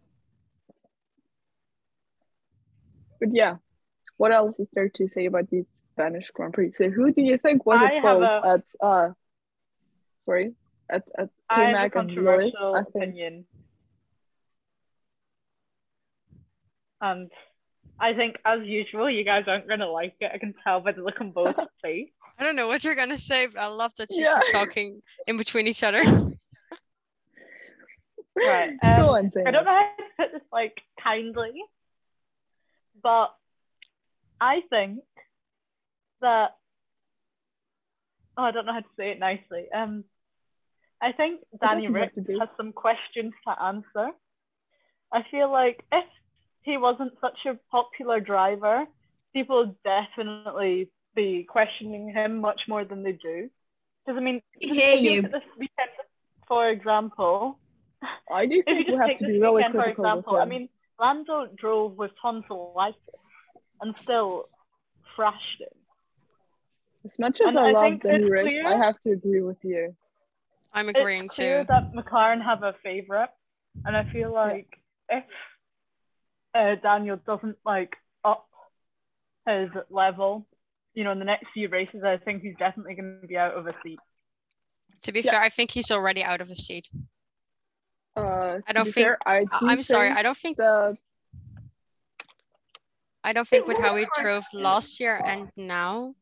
But 3.20 3.30
yeah, 3.34 3.56
what 4.18 4.32
else 4.32 4.60
is 4.60 4.70
there 4.74 4.90
to 4.90 5.08
say 5.08 5.26
about 5.26 5.50
these 5.50 5.66
Spanish 5.94 6.30
Grand 6.32 6.54
Prix? 6.54 6.72
So 6.72 6.90
who 6.90 7.12
do 7.14 7.22
you 7.22 7.38
think 7.38 7.66
was 7.66 7.82
I 7.82 7.94
have 7.94 8.22
a- 8.22 8.42
at 8.46 8.64
uh 8.82 9.10
sorry 10.26 10.54
at 10.90 11.04
at 11.18 11.30
I 11.50 11.70
have 11.70 11.74
a 11.76 11.78
Lewis? 11.82 11.92
controversial 11.94 12.76
I 12.76 12.84
think 12.84 12.96
opinion. 12.96 13.46
And 17.02 17.32
I 18.04 18.14
think, 18.14 18.36
as 18.46 18.60
usual, 18.66 19.10
you 19.10 19.24
guys 19.24 19.46
aren't 19.48 19.68
going 19.68 19.80
to 19.80 19.90
like 19.90 20.16
it. 20.20 20.32
I 20.34 20.38
can 20.38 20.54
tell 20.64 20.82
by 20.82 20.92
the 20.92 21.02
look 21.02 21.20
on 21.22 21.32
both 21.32 21.56
face. 21.82 22.10
I 22.38 22.44
don't 22.44 22.56
know 22.56 22.68
what 22.68 22.84
you're 22.84 22.96
gonna 22.96 23.18
say, 23.18 23.46
but 23.46 23.62
I 23.62 23.68
love 23.68 23.94
that 23.98 24.10
you 24.12 24.24
Yeah. 24.24 24.40
keep 24.42 24.52
talking 24.52 25.02
in 25.28 25.38
between 25.38 25.68
each 25.68 25.84
other. 25.84 26.04
Right. 28.36 28.72
Go 28.82 29.10
Um, 29.10 29.16
on, 29.16 29.30
Zainab. 29.30 29.48
I 29.48 29.52
don't 29.52 29.66
know 29.66 29.72
how 29.72 29.92
to 29.98 30.04
put 30.18 30.32
this 30.34 30.48
like 30.52 30.82
kindly, 31.02 31.54
but 33.02 33.28
I 34.42 34.62
think 34.70 35.04
that 36.22 36.50
oh, 38.38 38.44
I 38.44 38.52
don't 38.52 38.66
know 38.66 38.74
how 38.74 38.80
to 38.80 38.96
say 38.98 39.12
it 39.12 39.20
nicely. 39.20 39.66
Um, 39.74 40.04
I 41.02 41.12
think 41.12 41.42
Danny 41.62 41.88
doesn't 41.88 41.94
Rick 41.94 42.12
has 42.40 42.50
some 42.58 42.74
questions 42.74 43.34
to 43.48 43.62
answer. 43.64 44.10
I 45.14 45.22
feel 45.30 45.52
like 45.52 45.84
if 45.92 46.06
he 46.64 46.78
wasn't 46.78 47.14
such 47.22 47.38
a 47.46 47.58
popular 47.72 48.20
driver, 48.20 48.86
people 49.34 49.58
would 49.60 49.76
definitely 49.84 50.90
be 51.16 51.46
questioning 51.50 52.12
him 52.12 52.40
much 52.40 52.62
more 52.68 52.86
than 52.86 53.04
they 53.04 53.12
do. 53.14 53.50
Because 54.06 54.18
I 54.20 54.24
mean, 54.24 54.42
I 54.62 54.74
hear 54.74 54.96
you. 54.96 55.22
This 55.24 55.42
weekend, 55.58 55.90
for 56.48 56.70
example, 56.70 57.60
I 58.32 58.46
do 58.46 58.64
if 58.66 58.78
you 58.78 58.84
think 58.86 58.88
we 58.90 58.96
have 59.10 59.18
to 59.18 59.26
be 59.26 59.40
really 59.40 59.56
weekend, 59.58 59.74
for 59.76 59.86
example, 59.86 60.36
I 60.38 60.46
mean, 60.46 60.70
Lando 61.00 61.48
drove 61.56 61.98
with 61.98 62.12
tonsillitis 62.22 62.98
and 63.82 63.96
still 63.96 64.50
thrashed 65.16 65.62
it. 65.62 65.76
as 67.06 67.18
much 67.20 67.40
as 67.42 67.56
and 67.56 67.66
I, 67.66 67.70
I 67.70 67.72
love 67.72 67.84
think 67.84 68.04
Danny 68.04 68.24
it's 68.24 68.32
Rick, 68.32 68.46
clear- 68.46 68.68
I 68.68 68.78
have 68.78 69.00
to 69.02 69.12
agree 69.12 69.42
with 69.42 69.58
you. 69.64 69.96
I'm 70.74 70.90
agreeing 70.90 71.26
it's 71.26 71.36
clear 71.36 71.62
too. 71.64 71.68
that 71.70 71.94
McLaren 71.94 72.44
have 72.44 72.64
a 72.64 72.74
favorite, 72.84 73.30
and 73.86 73.96
I 73.96 74.04
feel 74.12 74.34
like 74.34 74.68
if 75.10 75.24
uh, 76.54 76.76
Daniel 76.82 77.18
doesn't 77.26 77.58
like 77.66 77.96
up 78.24 78.48
his 79.48 79.70
level, 79.90 80.48
you 80.94 81.04
know, 81.04 81.12
in 81.12 81.20
the 81.20 81.26
next 81.26 81.48
few 81.54 81.68
races, 81.70 82.04
I 82.04 82.18
think 82.18 82.42
he's 82.44 82.56
definitely 82.58 82.96
going 82.96 83.20
to 83.22 83.28
be 83.28 83.38
out 83.38 83.56
of 83.56 83.68
a 83.68 83.74
seat. 83.84 84.00
To 85.04 85.12
be 85.12 85.22
Yeah. 85.22 85.32
fair, 85.32 85.42
I 85.42 85.50
think 85.50 85.72
he's 85.72 85.92
already 85.92 86.24
out 86.24 86.40
of 86.42 86.50
a 86.50 86.56
seat. 86.56 86.90
Uh, 88.16 88.60
I 88.68 88.74
don't 88.74 88.86
think- 88.86 88.94
fair, 88.94 89.18
I 89.26 89.38
I- 89.38 89.40
do 89.42 89.68
I'm 89.68 89.84
sorry, 89.84 90.10
I 90.10 90.22
don't 90.22 90.38
think 90.38 90.58
the 90.58 90.98
I 93.24 93.32
don't 93.32 93.48
think 93.48 93.68
with 93.68 93.78
how 93.80 93.96
he 93.96 94.06
drove 94.20 94.44
last 94.54 95.00
year 95.00 95.22
and 95.26 95.50
now 95.56 96.14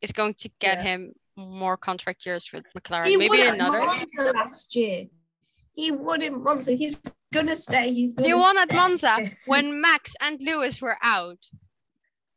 is 0.00 0.12
going 0.12 0.34
to 0.34 0.48
get 0.60 0.78
Yeah. 0.78 0.84
him 0.84 1.12
more 1.36 1.76
contract 1.76 2.24
years 2.24 2.52
with 2.52 2.64
McLaren. 2.76 3.06
He 3.08 3.16
Maybe 3.16 3.42
another. 3.42 3.80
Last 4.32 4.74
year. 4.76 5.06
He 5.72 5.90
won 5.90 6.22
in 6.22 6.42
Monza. 6.42 6.72
He's 6.72 7.02
gonna 7.36 7.56
stay. 7.56 7.92
He's 7.92 8.14
gonna 8.14 8.28
He 8.28 8.34
won 8.34 8.56
at. 8.58 8.72
Monza 8.72 9.30
when 9.46 9.80
Max 9.80 10.14
and 10.20 10.40
Lewis 10.42 10.80
were 10.80 10.96
out. 11.02 11.38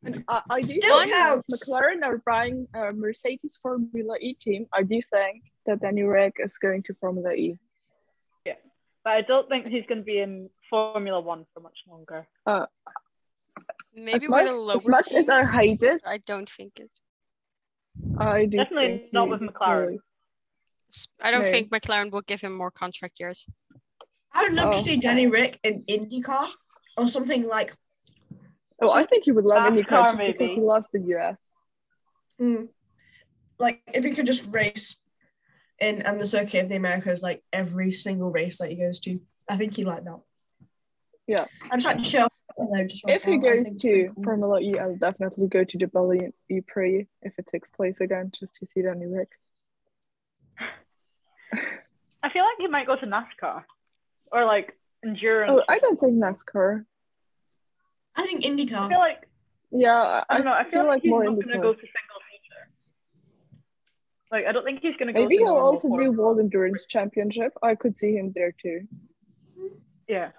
And 0.02 0.24
I, 0.28 0.40
I 0.48 0.60
do 0.62 0.68
Still 0.68 0.98
think 1.00 1.12
counts. 1.12 1.46
McLaren 1.52 2.02
are 2.04 2.18
buying 2.24 2.66
a 2.74 2.92
Mercedes 2.92 3.58
Formula 3.62 4.16
E 4.20 4.34
team. 4.34 4.66
I 4.72 4.82
do 4.82 4.98
think 5.14 5.42
that 5.66 5.80
Danny 5.82 6.02
Ric 6.04 6.34
is 6.38 6.56
going 6.58 6.82
to 6.84 6.94
Formula 6.94 7.32
E. 7.34 7.58
Yeah, 8.46 8.54
but 9.04 9.12
I 9.18 9.20
don't 9.22 9.48
think 9.50 9.66
he's 9.66 9.84
going 9.86 9.98
to 10.00 10.04
be 10.04 10.18
in 10.20 10.48
Formula 10.70 11.20
One 11.20 11.44
for 11.52 11.60
much 11.60 11.78
longer. 11.88 12.26
Uh, 12.46 12.66
Maybe 13.94 14.24
as 14.24 14.28
with 14.28 14.48
a 14.50 14.54
lower 14.54 14.76
as, 14.76 14.88
much 14.88 15.08
team. 15.08 15.18
as 15.18 15.28
I 15.28 15.44
hate 15.44 15.82
it, 15.82 16.00
I 16.06 16.18
don't 16.18 16.48
think 16.48 16.72
it. 16.80 16.90
I 18.18 18.46
do 18.46 18.56
Definitely 18.56 19.08
not 19.12 19.28
with 19.28 19.40
McLaren. 19.40 19.86
really- 19.86 19.98
s- 20.88 21.08
I 21.20 21.30
don't 21.30 21.42
No. 21.42 21.50
think 21.50 21.68
McLaren 21.70 22.10
will 22.10 22.22
give 22.22 22.40
him 22.40 22.54
more 22.56 22.70
contract 22.70 23.20
years. 23.20 23.46
I 24.32 24.44
would 24.44 24.52
love 24.54 24.72
to 24.72 24.78
Oh. 24.78 24.80
see 24.80 24.96
Danny 24.96 25.26
Ric 25.26 25.58
in 25.62 25.80
IndyCar 25.80 26.48
or 26.96 27.08
something 27.08 27.46
like. 27.46 27.72
Oh, 28.82 28.92
I 28.92 29.04
think 29.04 29.24
he 29.24 29.32
would 29.32 29.44
love 29.44 29.72
NASCAR, 29.72 29.84
IndyCar 29.86 30.10
just 30.12 30.22
because 30.38 30.52
he 30.54 30.60
loves 30.60 30.88
the 30.90 31.00
US. 31.16 31.46
mm, 32.40 32.68
like 33.58 33.82
if 33.92 34.04
he 34.04 34.12
could 34.12 34.24
just 34.26 34.50
race 34.52 35.02
in 35.78 36.00
and 36.02 36.18
the 36.20 36.26
circuit 36.26 36.62
of 36.62 36.68
the 36.70 36.76
Americas 36.76 37.22
like 37.22 37.42
every 37.52 37.90
single 37.90 38.30
race 38.30 38.58
that 38.58 38.70
he 38.70 38.76
goes 38.76 38.98
to. 39.00 39.20
I 39.48 39.56
think 39.56 39.76
he'd 39.76 39.84
like 39.86 40.04
that. 40.04 40.20
Yeah. 41.26 41.46
I'm 41.70 41.80
trying 41.80 41.98
to 41.98 42.04
show. 42.04 42.28
Just 42.86 43.04
If 43.08 43.24
he 43.24 43.36
now, 43.38 43.42
goes 43.54 43.72
to 43.72 43.88
pretty 43.88 44.08
cool. 44.14 44.22
Formula 44.24 44.60
E, 44.60 44.78
I'll 44.78 44.96
definitely 44.96 45.48
go 45.48 45.64
to 45.64 45.78
the 45.78 45.86
Berlin 45.86 46.32
E 46.50 46.60
Prix 46.60 47.06
if 47.22 47.38
it 47.38 47.46
takes 47.46 47.70
place 47.70 48.00
again, 48.00 48.30
just 48.38 48.54
to 48.56 48.66
see 48.66 48.82
Danny 48.82 49.06
Ric. 49.06 49.28
I 52.22 52.28
feel 52.30 52.42
like 52.44 52.56
he 52.58 52.66
might 52.68 52.86
go 52.86 52.96
to 52.96 53.06
NASCAR 53.06 53.64
or 54.32 54.44
like 54.44 54.76
endurance. 55.04 55.52
Oh, 55.54 55.64
I 55.68 55.78
don't 55.78 55.98
think 55.98 56.14
NASCAR. 56.14 56.84
I 58.16 58.26
think 58.26 58.44
I 58.44 58.88
feel 58.88 58.98
like 58.98 59.28
Yeah, 59.70 59.92
I, 59.92 60.24
I 60.28 60.36
don't 60.36 60.46
know. 60.46 60.52
I 60.52 60.64
feel, 60.64 60.86
like, 60.86 61.02
he's 61.02 61.10
more 61.10 61.24
not 61.24 61.34
going 61.34 61.48
to 61.48 61.58
go 61.58 61.72
to 61.72 61.78
single 61.78 62.20
feature. 62.30 62.92
Like 64.30 64.46
I 64.46 64.52
don't 64.52 64.64
think 64.64 64.80
he's 64.82 64.96
going 64.96 65.08
to 65.08 65.12
go. 65.12 65.20
Maybe 65.20 65.38
to 65.38 65.44
he'll 65.44 65.54
also 65.54 65.88
do 65.88 66.12
World 66.12 66.40
Endurance 66.40 66.86
Championship. 66.86 67.52
I 67.62 67.74
could 67.74 67.96
see 67.96 68.14
him 68.14 68.32
there 68.34 68.52
too. 68.60 68.86
Yeah. 70.08 70.30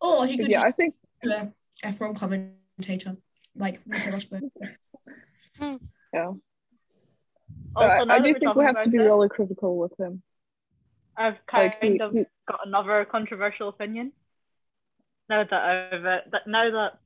Or 0.00 0.26
he 0.26 0.36
could 0.36 0.48
yeah, 0.48 0.58
just 0.58 0.66
I 0.66 0.70
think 0.72 0.94
be 1.22 1.30
a 1.30 1.52
F1 1.82 2.18
commentator, 2.18 3.16
like 3.56 3.86
Nico 3.86 4.10
Rosberg. 4.10 4.50
yeah. 6.12 6.32
Also, 7.76 8.10
I, 8.10 8.16
I 8.16 8.20
do 8.20 8.34
think 8.38 8.54
we 8.54 8.64
have 8.64 8.82
to 8.82 8.90
be 8.90 8.98
really 8.98 9.28
critical 9.28 9.78
with 9.78 9.98
him. 9.98 10.22
I've 11.16 11.36
kind 11.46 11.72
Like 11.82 12.00
of 12.00 12.12
he- 12.12 12.24
got 12.48 12.60
another 12.66 13.04
controversial 13.04 13.68
opinion. 13.68 14.12
Now 15.28 15.44
that 15.44 15.52
I've 15.52 16.04
uh, 16.04 16.18
that 16.32 16.46
now 16.46 16.70
that 16.70 16.98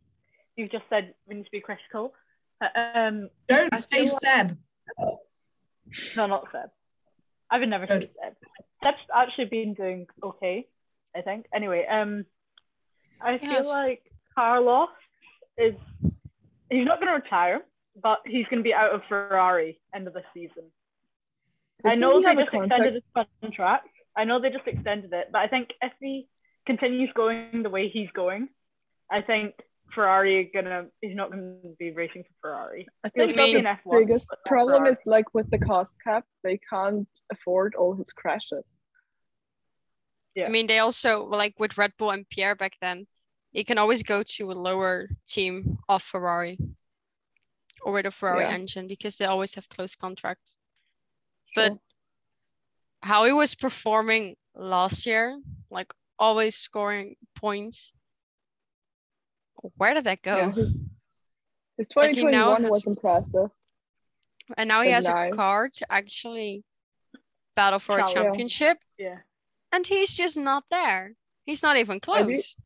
you've 0.56 0.72
just 0.72 0.84
said 0.90 1.14
we 1.26 1.36
need 1.36 1.44
to 1.44 1.50
be 1.50 1.60
critical. 1.60 2.14
Uh, 2.60 2.68
Um, 2.94 3.30
Don't 3.48 3.72
I 3.72 3.76
say 3.76 4.00
like- 4.00 4.20
Seb. 4.20 4.58
no, 6.16 6.26
not 6.26 6.48
Seb. 6.52 6.70
I 7.50 7.58
would 7.58 7.68
never 7.68 7.86
say 7.86 8.00
Good. 8.00 8.10
Seb. 8.22 8.34
Seb's 8.84 8.98
actually 9.14 9.46
been 9.46 9.74
doing 9.74 10.06
okay, 10.22 10.66
I 11.16 11.20
think. 11.22 11.46
Anyway, 11.54 11.86
um, 11.86 12.24
I 13.22 13.38
feel 13.38 13.66
like 13.68 14.02
Carlos 14.34 14.90
is 15.56 15.74
he's 16.70 16.86
not 16.86 17.00
going 17.00 17.08
to 17.08 17.14
retire, 17.14 17.60
but 18.02 18.18
he's 18.26 18.46
going 18.46 18.58
to 18.58 18.62
be 18.64 18.74
out 18.74 18.92
of 18.94 19.02
Ferrari 19.08 19.80
end 19.94 20.06
of 20.06 20.14
the 20.14 20.22
season. 20.34 20.64
I 21.84 21.90
doesn't 21.90 22.00
know 22.00 22.18
he 22.18 22.24
they 22.24 22.30
a 22.32 22.34
just 22.36 22.50
contract? 22.50 22.72
extended 22.72 22.94
his 22.94 23.24
contract. 23.40 23.88
I 24.18 24.24
know 24.24 24.40
they 24.40 24.50
just 24.50 24.66
extended 24.66 25.12
it, 25.12 25.28
but 25.32 25.38
I 25.38 25.46
think 25.48 25.68
if 25.80 25.92
he 26.00 26.28
continues 26.66 27.08
going 27.14 27.62
the 27.62 27.70
way 27.70 27.88
he's 27.88 28.10
going, 28.14 28.48
I 29.10 29.22
think 29.22 29.54
Ferrari 29.94 30.40
are 30.40 30.62
gonna 30.62 30.86
he's 31.00 31.14
not 31.16 31.30
gonna 31.30 31.54
be 31.78 31.92
racing 31.92 32.24
for 32.24 32.34
Ferrari. 32.42 32.86
I 33.04 33.08
think 33.10 33.32
still 33.32 33.46
the 33.52 33.58
in 33.58 33.64
F1. 33.64 34.00
biggest 34.00 34.28
problem 34.44 34.76
Ferrari. 34.82 34.90
is 34.90 34.98
like 35.06 35.32
with 35.34 35.48
the 35.50 35.58
cost 35.58 35.94
cap, 36.04 36.24
they 36.42 36.58
can't 36.68 37.08
afford 37.30 37.74
all 37.76 37.94
his 37.94 38.12
crashes. 38.12 38.64
Yeah. 40.34 40.46
I 40.46 40.50
mean, 40.50 40.66
they 40.66 40.80
also 40.80 41.24
like 41.24 41.54
with 41.58 41.78
Red 41.78 41.92
Bull 41.96 42.10
and 42.10 42.28
Pierre 42.28 42.54
back 42.56 42.74
then, 42.80 43.06
you 43.52 43.64
can 43.64 43.78
always 43.78 44.02
go 44.02 44.22
to 44.36 44.50
a 44.50 44.52
lower 44.68 45.08
team 45.28 45.78
of 45.88 46.02
Ferrari 46.02 46.58
or 47.82 47.92
with 47.92 48.06
a 48.06 48.10
Ferrari 48.10 48.44
Yeah. 48.44 48.54
engine 48.54 48.88
because 48.88 49.16
they 49.16 49.24
always 49.26 49.54
have 49.54 49.68
close 49.68 49.94
contracts. 49.94 50.58
But 51.54 51.68
Sure. 51.72 51.80
How 53.02 53.24
he 53.24 53.32
was 53.32 53.54
performing 53.54 54.36
last 54.54 55.06
year, 55.06 55.38
like 55.70 55.92
always 56.18 56.56
scoring 56.56 57.16
points, 57.34 57.92
where 59.76 59.94
did 59.94 60.04
that 60.04 60.22
go? 60.22 60.36
Yeah, 60.36 60.52
his, 60.52 60.76
his 61.76 61.88
Like, 61.96 62.14
he 62.14 62.24
now 62.24 62.56
2021 62.56 62.70
was 62.70 62.86
impressive. 62.86 63.50
And 64.56 64.68
now 64.68 64.82
he 64.82 64.90
has 64.90 65.06
a 65.06 65.30
car 65.30 65.68
to 65.68 65.92
actually 65.92 66.64
battle 67.54 67.78
for 67.78 67.98
a 67.98 68.06
championship, 68.06 68.78
yeah. 68.98 69.18
and 69.72 69.86
he's 69.86 70.14
just 70.14 70.36
not 70.36 70.64
there. 70.70 71.14
He's 71.44 71.62
not 71.62 71.76
even 71.76 72.00
I 72.08 72.22
do- 72.22 72.24
close. 72.32 72.56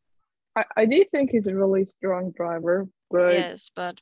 I, 0.55 0.65
I 0.77 0.87
do 0.87 1.05
think 1.11 1.31
he's 1.31 1.47
a 1.47 1.55
really 1.55 1.85
strong 1.85 2.31
driver, 2.31 2.87
but 3.11 3.33
Yes, 3.33 3.71
but 3.75 3.99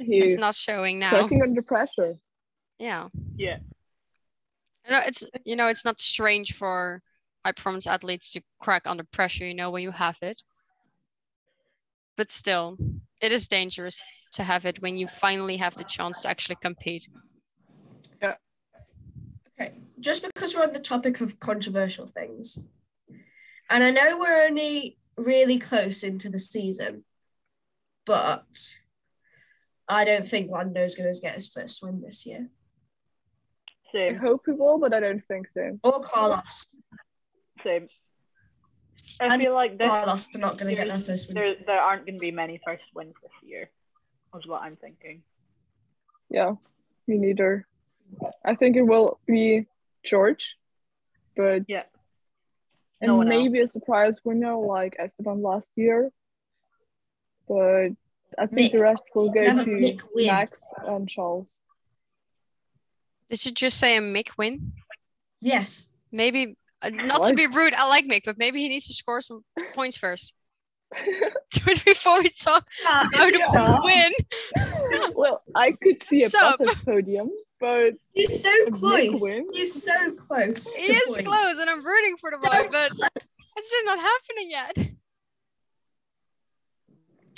he's 0.00 0.38
not 0.38 0.54
showing 0.54 0.98
now. 0.98 1.22
working 1.22 1.42
under 1.42 1.62
pressure. 1.62 2.16
Yeah. 2.78 3.08
Yeah. 3.36 3.58
You 4.88 4.94
know, 4.94 5.02
it's 5.06 5.24
you 5.44 5.56
know, 5.56 5.68
it's 5.68 5.84
not 5.84 6.00
strange 6.00 6.54
for 6.54 7.02
high 7.44 7.52
performance 7.52 7.86
athletes 7.86 8.32
to 8.32 8.42
crack 8.58 8.82
under 8.86 9.04
pressure, 9.04 9.44
you 9.44 9.54
know, 9.54 9.70
when 9.70 9.82
you 9.82 9.90
have 9.90 10.16
it. 10.22 10.42
But 12.16 12.30
still, 12.30 12.78
it 13.20 13.30
is 13.30 13.48
dangerous 13.48 14.02
to 14.32 14.42
have 14.42 14.64
it 14.64 14.80
when 14.80 14.96
you 14.96 15.06
finally 15.06 15.58
have 15.58 15.74
the 15.74 15.84
chance 15.84 16.22
to 16.22 16.28
actually 16.28 16.56
compete. 16.62 17.06
Yeah. 18.22 18.34
Okay, 19.60 19.74
just 20.00 20.24
because 20.24 20.56
we're 20.56 20.62
on 20.62 20.72
the 20.72 20.80
topic 20.80 21.20
of 21.20 21.38
controversial 21.38 22.06
things, 22.06 22.58
and 23.68 23.84
I 23.84 23.90
know 23.90 24.18
we're 24.18 24.46
only 24.46 24.96
really 25.18 25.58
close 25.58 26.02
into 26.02 26.30
the 26.30 26.38
season, 26.38 27.04
but 28.06 28.78
I 29.86 30.04
don't 30.04 30.26
think 30.26 30.50
Lando's 30.50 30.94
going 30.94 31.12
to 31.12 31.20
get 31.20 31.34
his 31.34 31.48
first 31.48 31.82
win 31.82 32.00
this 32.00 32.24
year. 32.24 32.48
I 33.94 34.12
hope 34.14 34.42
he 34.46 34.52
will, 34.52 34.78
but 34.78 34.92
I 34.94 35.00
don't 35.00 35.24
think 35.26 35.48
so. 35.54 35.78
Or 35.82 36.00
Carlos. 36.00 36.68
Same. 37.64 37.88
I 39.20 39.26
And 39.34 39.42
feel 39.42 39.54
like 39.54 39.78
this 39.78 39.88
Carlos 39.88 40.28
are 40.34 40.38
not 40.38 40.58
going 40.58 40.70
to 40.70 40.76
get 40.76 40.88
their 40.88 40.96
first 40.98 41.28
win. 41.28 41.42
there 41.42 41.54
there 41.66 41.80
aren't 41.80 42.04
going 42.06 42.18
to 42.18 42.20
be 42.20 42.30
many 42.30 42.60
first 42.64 42.84
wins 42.94 43.14
this 43.22 43.32
year. 43.48 43.70
Is 44.36 44.46
what 44.46 44.62
I'm 44.62 44.76
thinking. 44.76 45.22
Yeah, 46.30 46.52
me 47.06 47.16
neither. 47.16 47.66
I 48.44 48.54
think 48.54 48.76
it 48.76 48.82
will 48.82 49.18
be 49.26 49.66
George, 50.04 50.56
but 51.36 51.64
Yeah. 51.66 51.84
and 53.00 53.08
No 53.08 53.16
one 53.16 53.28
else. 53.32 53.36
maybe 53.42 53.60
a 53.60 53.66
surprise 53.68 54.20
winner 54.24 54.56
like 54.56 54.96
Esteban 54.98 55.42
last 55.42 55.72
year. 55.76 56.10
But 57.48 57.90
I 58.38 58.46
think 58.46 58.68
Mick. 58.68 58.72
the 58.72 58.82
rest 58.82 59.02
will 59.14 59.30
go 59.30 59.40
Never 59.42 59.64
to 59.64 59.96
Max 60.14 60.60
and 60.86 61.08
Charles. 61.08 61.58
Did 63.30 63.44
you 63.44 63.52
just 63.52 63.78
say 63.78 63.96
a 63.96 64.00
Mick 64.00 64.30
win? 64.38 64.72
Yes. 65.40 65.88
Maybe 66.10 66.56
uh, 66.82 66.90
not 66.90 67.28
to 67.28 67.34
be 67.34 67.46
rude, 67.46 67.74
I 67.74 67.88
like 67.88 68.06
Mick, 68.06 68.22
but 68.24 68.38
maybe 68.38 68.60
he 68.60 68.68
needs 68.68 68.86
to 68.86 68.94
score 68.94 69.20
some 69.20 69.44
points 69.74 69.96
first. 69.96 70.32
Before 71.84 72.22
we 72.22 72.30
talk 72.30 72.66
about 72.82 73.12
Stop. 73.34 73.80
a 73.82 73.84
win. 73.84 74.12
well, 75.14 75.42
I 75.54 75.72
could 75.72 76.02
see 76.02 76.22
a 76.22 76.28
Sup? 76.30 76.58
Bottas 76.58 76.82
podium, 76.86 77.30
but 77.60 77.94
He's 78.12 78.42
so 78.42 78.50
close. 78.70 79.36
He's 79.52 79.84
so 79.84 80.12
close. 80.12 80.72
He 80.72 80.90
is 80.92 81.14
point. 81.16 81.26
close, 81.26 81.58
and 81.58 81.68
I'm 81.68 81.84
rooting 81.84 82.16
for 82.16 82.30
the 82.30 82.38
So 82.40 82.48
boy, 82.50 82.68
but 82.72 82.90
close. 82.92 83.10
it's 83.56 83.70
just 83.70 83.84
not 83.86 83.98
happening 83.98 84.50
yet. 84.50 84.78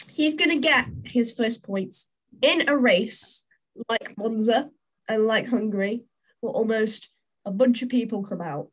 He's 0.09 0.35
going 0.37 0.51
to 0.51 0.59
get 0.59 0.87
his 1.05 1.33
first 1.33 1.65
points 1.65 2.07
in 2.43 2.69
a 2.69 2.77
race 2.77 3.47
like 3.89 4.17
Monza 4.17 4.71
and 5.15 5.27
like 5.27 5.47
Hungary, 5.49 6.05
where 6.41 6.53
almost 6.53 7.13
a 7.45 7.51
bunch 7.51 7.83
of 7.83 7.89
people 7.89 8.23
come 8.23 8.41
out, 8.41 8.69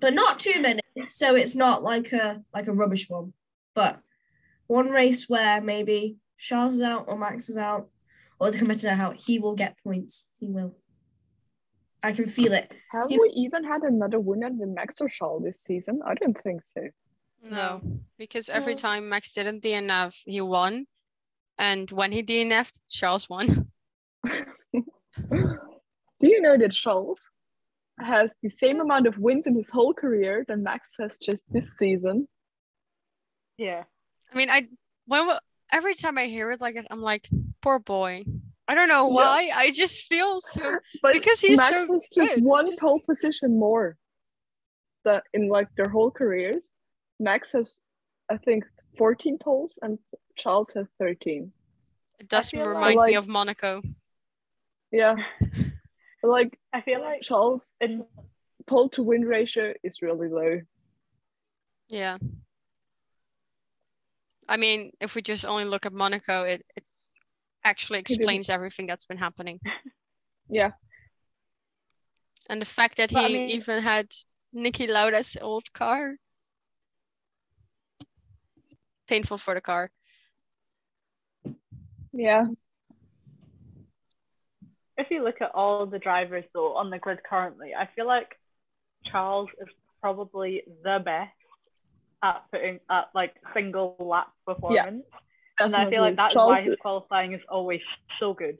but 0.00 0.14
not 0.14 0.38
too 0.38 0.60
many. 0.60 0.80
So 1.08 1.34
it's 1.34 1.54
not 1.54 1.82
like 1.82 2.12
a 2.12 2.42
like 2.54 2.68
a 2.68 2.72
rubbish 2.72 3.08
one, 3.08 3.32
but 3.74 4.00
one 4.66 4.90
race 4.90 5.28
where 5.28 5.60
maybe 5.60 6.16
Charles 6.38 6.74
is 6.74 6.82
out 6.82 7.06
or 7.08 7.18
Max 7.18 7.48
is 7.48 7.56
out 7.56 7.88
or 8.38 8.50
the 8.50 8.58
competitor 8.58 8.90
out, 8.90 9.16
he 9.16 9.38
will 9.38 9.54
get 9.54 9.76
points. 9.84 10.28
He 10.38 10.48
will. 10.48 10.76
I 12.02 12.12
can 12.12 12.28
feel 12.28 12.52
it. 12.52 12.70
have 12.90 13.08
He- 13.08 13.18
we 13.18 13.30
even 13.36 13.62
had 13.64 13.82
another 13.82 14.18
winner 14.20 14.50
than 14.50 14.74
Max 14.74 15.00
or 15.00 15.08
Charles 15.08 15.44
this 15.44 15.60
season? 15.62 16.00
I 16.04 16.14
don't 16.14 16.36
think 16.42 16.60
so. 16.62 16.82
No, 17.50 17.80
because 18.18 18.48
every 18.48 18.74
No. 18.74 18.78
time 18.78 19.08
Max 19.08 19.32
didn't 19.34 19.62
DNF, 19.62 20.14
he 20.26 20.40
won. 20.40 20.86
And 21.58 21.90
when 21.90 22.10
he 22.12 22.22
DNF'd, 22.22 22.80
Charles 22.88 23.28
won. 23.28 23.70
Do 26.22 26.30
you 26.30 26.40
know 26.40 26.56
that 26.56 26.72
Charles 26.72 27.28
has 27.98 28.34
the 28.42 28.48
same 28.48 28.80
amount 28.80 29.06
of 29.06 29.18
wins 29.18 29.46
in 29.46 29.54
his 29.54 29.68
whole 29.68 29.92
career 29.92 30.44
than 30.48 30.62
Max 30.62 30.92
has 30.98 31.18
just 31.18 31.42
this 31.50 31.76
season? 31.76 32.28
Yeah. 33.58 33.84
I 34.32 34.36
mean, 34.36 34.48
I 34.50 34.68
when 35.06 35.36
every 35.72 35.94
time 35.94 36.16
I 36.18 36.26
hear 36.26 36.50
it 36.52 36.60
like 36.60 36.76
I'm 36.90 37.00
like, 37.00 37.28
poor 37.60 37.78
boy. 37.78 38.24
I 38.68 38.74
don't 38.74 38.88
know 38.88 39.08
Yeah. 39.08 39.14
why. 39.14 39.50
I 39.54 39.70
just 39.72 40.04
feel 40.06 40.40
so 40.40 40.78
But 41.02 41.14
because 41.14 41.40
he's 41.40 41.58
Max 41.58 41.70
so 41.70 41.92
has 41.92 42.08
just 42.14 42.34
good. 42.36 42.44
one 42.44 42.66
Just- 42.66 42.80
pole 42.80 43.00
position 43.06 43.58
more 43.58 43.96
that 45.04 45.24
in 45.34 45.48
like 45.48 45.68
their 45.76 45.88
whole 45.88 46.10
careers. 46.12 46.70
Max 47.18 47.52
has, 47.52 47.80
I 48.30 48.36
think, 48.36 48.64
14 48.98 49.38
poles 49.38 49.78
and 49.82 49.98
Charles 50.36 50.72
has 50.74 50.86
13. 51.00 51.52
It 52.20 52.28
does 52.28 52.52
remind 52.52 52.96
like- 52.96 53.08
me 53.10 53.14
of 53.16 53.26
Monaco. 53.28 53.82
Yeah. 54.92 55.16
But, 56.22 56.30
like 56.30 56.58
I 56.72 56.80
feel 56.80 57.00
like 57.00 57.22
Charles' 57.22 57.74
in 57.80 58.04
pole 58.66 58.88
to 58.90 59.02
win 59.02 59.22
ratio 59.22 59.74
is 59.82 60.00
really 60.02 60.28
low. 60.28 60.60
Yeah. 61.88 62.18
I 64.48 64.56
mean, 64.56 64.92
if 65.00 65.14
we 65.14 65.22
just 65.22 65.44
only 65.44 65.64
look 65.64 65.84
at 65.86 65.92
Monaco, 65.92 66.44
it 66.44 66.64
it 66.76 66.84
actually 67.64 67.98
explains 68.00 68.48
everything 68.48 68.86
that's 68.86 69.06
been 69.06 69.18
happening. 69.18 69.60
Yeah. 70.48 70.72
And 72.50 72.60
the 72.60 72.66
fact 72.66 72.96
that 72.98 73.10
he 73.10 73.16
I 73.16 73.28
mean- 73.28 73.48
even 73.48 73.82
had 73.82 74.08
Niki 74.54 74.86
Lauda's 74.86 75.36
old 75.40 75.72
car. 75.72 76.16
Painful 79.06 79.38
for 79.38 79.54
the 79.54 79.60
car. 79.62 79.90
Yeah. 82.12 82.46
If 84.98 85.10
you 85.10 85.24
look 85.24 85.40
at 85.40 85.50
all 85.54 85.86
the 85.86 85.98
drivers 85.98 86.44
though 86.54 86.76
on 86.76 86.90
the 86.90 86.98
grid 86.98 87.20
currently, 87.28 87.74
I 87.74 87.88
feel 87.94 88.06
like 88.06 88.38
Charles 89.06 89.48
is 89.60 89.68
probably 90.00 90.62
the 90.84 91.00
best 91.04 91.30
at 92.22 92.42
putting 92.50 92.80
at 92.90 93.08
like 93.14 93.34
single 93.54 93.96
lap 93.98 94.28
performance. 94.46 95.04
And 95.60 95.76
I 95.76 95.88
feel 95.90 96.02
like 96.02 96.16
that's 96.16 96.34
Charles, 96.34 96.50
why 96.50 96.60
his 96.62 96.76
qualifying 96.80 97.32
is 97.32 97.40
always 97.48 97.80
so 98.18 98.34
good. 98.34 98.58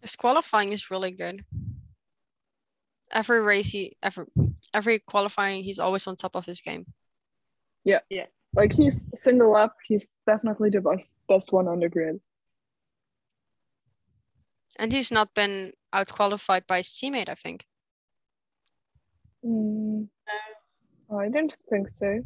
His 0.00 0.16
qualifying 0.16 0.72
is 0.72 0.90
really 0.90 1.10
good. 1.12 1.44
Every 3.10 3.42
race 3.42 3.70
he 3.70 3.96
every 4.02 4.24
every 4.72 4.98
qualifying 5.00 5.62
he's 5.64 5.78
always 5.78 6.06
on 6.06 6.16
top 6.16 6.34
of 6.34 6.46
his 6.46 6.60
game. 6.60 6.86
Yeah. 7.84 8.00
Yeah. 8.08 8.26
Like 8.54 8.72
he's 8.72 9.04
single 9.14 9.56
up. 9.56 9.76
He's 9.86 10.08
definitely 10.26 10.70
the 10.70 10.80
best 10.80 11.12
best 11.28 11.52
one 11.52 11.68
on 11.68 11.80
the 11.80 11.88
grid. 11.88 12.20
And 14.78 14.92
he's 14.92 15.10
not 15.12 15.34
been 15.34 15.72
out 15.92 16.08
qualified 16.08 16.66
by 16.66 16.78
his 16.78 16.88
teammate, 16.88 17.28
I 17.28 17.34
think. 17.34 17.66
Mm, 19.44 20.08
I 21.10 21.28
don't 21.28 21.54
think 21.68 21.88
so. 21.88 22.20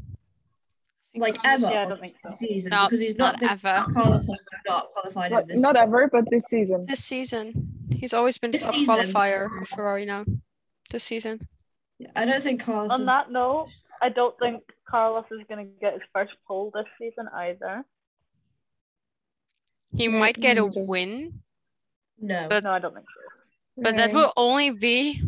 Like 1.16 1.38
ever 1.44 1.66
Yeah, 1.70 1.82
I 1.82 1.84
don't 1.86 2.00
think 2.00 2.14
so. 2.22 2.30
season 2.30 2.70
No, 2.70 2.84
because 2.84 3.00
he's 3.00 3.16
not, 3.16 3.40
not 3.40 3.40
been, 3.40 3.48
ever. 3.48 3.86
Carlos 3.92 4.26
has 4.26 4.44
not 4.68 4.86
qualified 4.92 5.30
Not, 5.32 5.48
this. 5.48 5.60
not 5.60 5.76
ever, 5.76 6.08
but 6.12 6.24
this 6.30 6.44
season. 6.44 6.84
This 6.86 7.02
season. 7.04 7.72
He's 7.90 8.12
always 8.12 8.36
been 8.36 8.50
This 8.50 8.62
top 8.62 8.74
season. 8.74 8.86
qualifier 8.94 9.48
for 9.50 9.64
Ferrari 9.64 10.04
now. 10.04 10.26
This 10.90 11.04
season. 11.04 11.48
Yeah, 11.98 12.08
I 12.14 12.26
don't 12.26 12.42
think 12.42 12.60
Carlos. 12.62 12.92
On 12.92 13.00
is- 13.00 13.06
that 13.06 13.30
note, 13.30 13.68
I 14.02 14.10
don't 14.10 14.38
think 14.38 14.62
Carlos 14.86 15.24
is 15.30 15.40
gonna 15.48 15.64
get 15.64 15.94
his 15.94 16.02
first 16.14 16.32
pole 16.46 16.70
this 16.74 16.84
season 17.00 17.28
either. 17.34 17.82
He 19.96 20.08
might 20.08 20.36
get 20.36 20.58
a 20.58 20.66
win, 20.66 21.40
no. 22.18 22.48
but- 22.48 22.64
No, 22.64 22.72
I 22.72 22.78
don't 22.78 22.94
think 22.94 23.06
so. 23.06 23.82
but 23.82 23.96
that 23.96 24.12
No. 24.12 24.18
will 24.18 24.32
only 24.36 24.70
be 24.70 25.22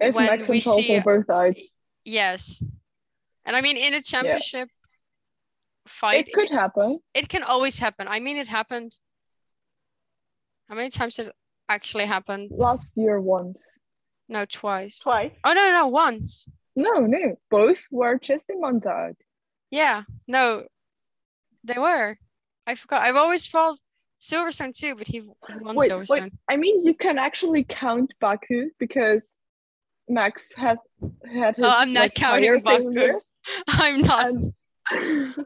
if 0.00 0.14
when 0.14 0.26
Max 0.26 0.48
we 0.48 0.56
and 0.56 0.64
see- 0.64 1.00
both 1.00 1.28
out. 1.30 1.54
yes. 2.04 2.62
And 3.44 3.56
I 3.56 3.60
mean 3.60 3.76
in 3.76 3.94
a 3.94 4.02
championship 4.02 4.68
fight, 5.86 6.28
It 6.28 6.32
could 6.34 6.50
happen. 6.50 7.00
it 7.14 7.28
can 7.28 7.42
always 7.42 7.78
happen. 7.78 8.06
I 8.08 8.20
mean, 8.20 8.36
it 8.36 8.46
happened. 8.46 8.96
How 10.68 10.74
many 10.76 10.90
times 10.90 11.16
did 11.16 11.28
it 11.28 11.36
actually 11.68 12.04
happen? 12.06 12.48
Last 12.50 12.92
year 12.96 13.20
once. 13.20 13.60
No, 14.28 14.44
twice. 14.44 15.00
Twice. 15.00 15.32
Oh 15.44 15.52
no, 15.52 15.70
no, 15.72 15.88
once. 15.88 16.48
No, 16.76 17.00
no. 17.00 17.36
Both 17.50 17.86
were 17.90 18.18
just 18.18 18.48
in 18.48 18.60
Monza 18.60 18.90
out. 18.90 19.16
Yeah, 19.70 20.04
no, 20.28 20.66
they 21.64 21.78
were. 21.78 22.16
I 22.66 22.74
forgot. 22.76 23.02
I've 23.02 23.16
always 23.16 23.46
followed 23.46 23.78
Silverstone 24.20 24.74
too, 24.74 24.94
but 24.96 25.06
he, 25.06 25.22
won 25.60 25.76
Wait, 25.76 25.90
Silverstone. 25.90 26.08
wait. 26.08 26.32
I 26.48 26.56
mean, 26.56 26.84
you 26.84 26.94
can 26.94 27.18
actually 27.18 27.64
count 27.64 28.12
Baku 28.20 28.70
because 28.78 29.38
Max 30.08 30.54
had 30.54 30.78
had 31.32 31.56
his 31.56 31.64
Oh, 31.64 31.74
I'm 31.74 31.92
not 31.92 32.00
like, 32.00 32.14
counting 32.14 32.60
Baku. 32.60 32.92
failure, 32.92 33.20
I'm 33.68 34.02
not. 34.02 34.26
and 34.26 34.54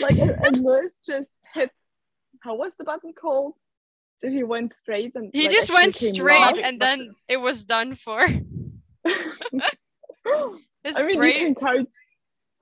like 0.00 0.18
and, 0.18 0.64
Lewis 0.64 1.00
just 1.04 1.32
hit. 1.54 1.70
How 2.40 2.54
was 2.54 2.76
the 2.76 2.84
button 2.84 3.12
called? 3.12 3.54
So 4.16 4.30
he 4.30 4.42
went 4.42 4.72
straight 4.72 5.12
and 5.14 5.30
he 5.32 5.42
like, 5.42 5.50
just 5.50 5.72
went 5.72 5.94
straight, 5.94 6.40
last. 6.40 6.58
and 6.58 6.80
then 6.80 7.14
it 7.28 7.36
was 7.40 7.64
done 7.64 7.94
for. 7.94 8.20
I 9.04 11.02
mean, 11.02 11.18
great. 11.18 11.38
you 11.38 11.44
can 11.46 11.54
count 11.54 11.88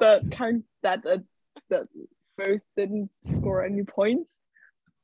the 0.00 0.22
count 0.32 0.64
that 0.82 1.02
that 1.04 1.22
that 1.70 1.86
both 2.36 2.60
didn't 2.76 3.10
score 3.24 3.64
any 3.64 3.84
points. 3.84 4.38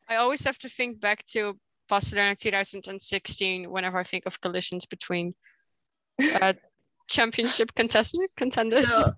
I 0.09 0.17
always 0.17 0.45
have 0.45 0.59
to 0.59 0.69
think 0.69 1.01
back 1.01 1.25
to 1.33 1.59
Barcelona 1.89 2.35
2016 2.37 3.71
whenever 3.71 3.99
I 3.99 4.05
think 4.05 4.27
of 4.27 4.41
collisions 4.41 4.87
between 4.87 5.35
uh, 6.41 6.53
championship 7.09 7.75
contestant 7.75 8.31
contenders. 8.37 8.91
Yeah, 8.91 9.13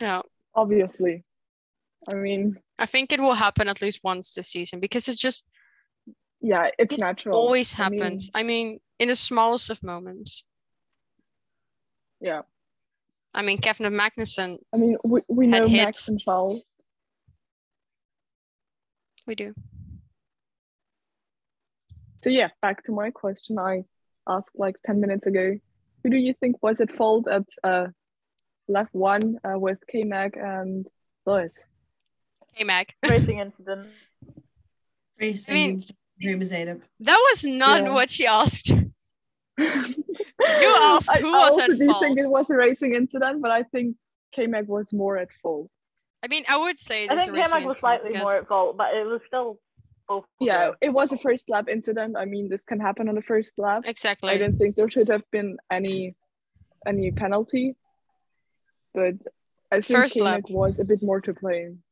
yeah, 0.00 0.20
obviously. 0.54 1.24
I 2.08 2.14
mean, 2.14 2.56
I 2.78 2.86
think 2.86 3.12
it 3.12 3.20
will 3.20 3.34
happen 3.34 3.68
at 3.68 3.82
least 3.82 4.00
once 4.02 4.32
this 4.32 4.48
season 4.48 4.80
because 4.80 5.08
it 5.08 5.18
just 5.18 5.44
yeah, 6.40 6.70
it's 6.78 6.94
It 6.94 7.00
natural. 7.00 7.36
always 7.36 7.78
I 7.78 7.88
mean- 7.90 8.00
happens. 8.00 8.30
I 8.34 8.42
mean, 8.42 8.80
in 8.98 9.08
the 9.08 9.14
smallest 9.14 9.68
of 9.70 9.82
moments. 9.82 10.42
Yeah. 12.20 12.42
I 13.34 13.42
mean, 13.42 13.58
Kevin 13.58 13.92
Magnussen, 13.92 14.58
I 14.72 14.76
mean, 14.78 14.96
we, 15.04 15.20
we 15.28 15.46
know 15.46 15.58
Had 15.68 15.70
Max 15.70 16.08
and 16.08 16.18
Charles. 16.20 16.62
We 19.30 19.36
do. 19.36 19.54
So 22.18 22.28
yeah, 22.28 22.48
back 22.60 22.82
to 22.84 22.92
my 22.92 23.10
question 23.10 23.58
I 23.58 23.84
asked 24.28 24.54
like 24.54 24.76
10 24.84 25.00
minutes 25.00 25.26
ago. 25.26 25.56
Who 26.02 26.10
do 26.10 26.16
you 26.16 26.34
think 26.34 26.62
was 26.62 26.80
at 26.80 26.90
fault 26.92 27.28
at 27.28 27.44
uh, 27.62 27.86
left 28.68 28.92
one 28.92 29.38
uh, 29.44 29.58
with 29.58 29.78
K-Mag 29.90 30.36
and 30.36 30.86
Lewis? 31.26 31.62
K-Mag. 32.56 32.92
Racing 33.08 33.38
incident. 33.38 33.88
Racing 35.18 35.52
I 35.52 35.54
mean- 35.54 35.70
means 35.70 35.92
Dream 36.20 36.44
Zainab. 36.44 36.82
That 37.00 37.18
was 37.30 37.44
not 37.44 37.82
Yeah. 37.84 37.90
what 37.94 38.10
she 38.10 38.26
asked. 38.26 38.68
you 38.70 38.84
asked 39.58 41.16
who 41.16 41.32
was 41.32 41.58
I 41.58 41.62
also 41.62 41.72
at 41.72 41.78
do 41.78 41.94
think 42.00 42.18
it 42.18 42.28
was 42.28 42.50
a 42.50 42.56
racing 42.56 42.94
incident, 42.94 43.40
but 43.40 43.50
I 43.52 43.62
think 43.62 43.96
K-Mag 44.32 44.66
was 44.66 44.92
more 44.92 45.16
at 45.16 45.28
fault. 45.42 45.70
I 46.22 46.28
mean, 46.28 46.44
I 46.48 46.56
would 46.56 46.78
say 46.78 47.08
I 47.08 47.16
think 47.16 47.30
a 47.36 47.64
was 47.66 47.78
slightly 47.78 48.10
because- 48.10 48.22
more 48.24 48.36
at 48.38 48.48
fault, 48.48 48.76
but 48.76 48.94
it 48.94 49.06
was 49.06 49.20
still 49.26 49.58
both. 50.08 50.26
Yeah, 50.40 50.66
good. 50.66 50.76
it 50.82 50.88
was 50.90 51.12
a 51.12 51.18
first 51.18 51.48
lap 51.48 51.68
incident. 51.68 52.16
I 52.16 52.24
mean, 52.24 52.48
this 52.48 52.64
can 52.64 52.78
happen 52.80 53.08
on 53.08 53.14
the 53.14 53.22
first 53.22 53.58
lap. 53.58 53.82
Exactly. 53.86 54.30
I 54.30 54.32
Exactly. 54.34 54.46
don't 54.48 54.58
think 54.58 54.76
there 54.76 54.90
should 54.90 55.08
have 55.08 55.22
been 55.30 55.56
any 55.70 56.14
any 56.86 57.10
penalty, 57.12 57.76
but 58.94 59.14
I 59.70 59.80
think 59.82 59.98
First 59.98 60.14
K-Mag 60.14 60.48
lap. 60.48 60.50
was 60.50 60.80
a 60.80 60.84
bit 60.84 61.02
more 61.02 61.20
to 61.20 61.34
blame. 61.34 61.82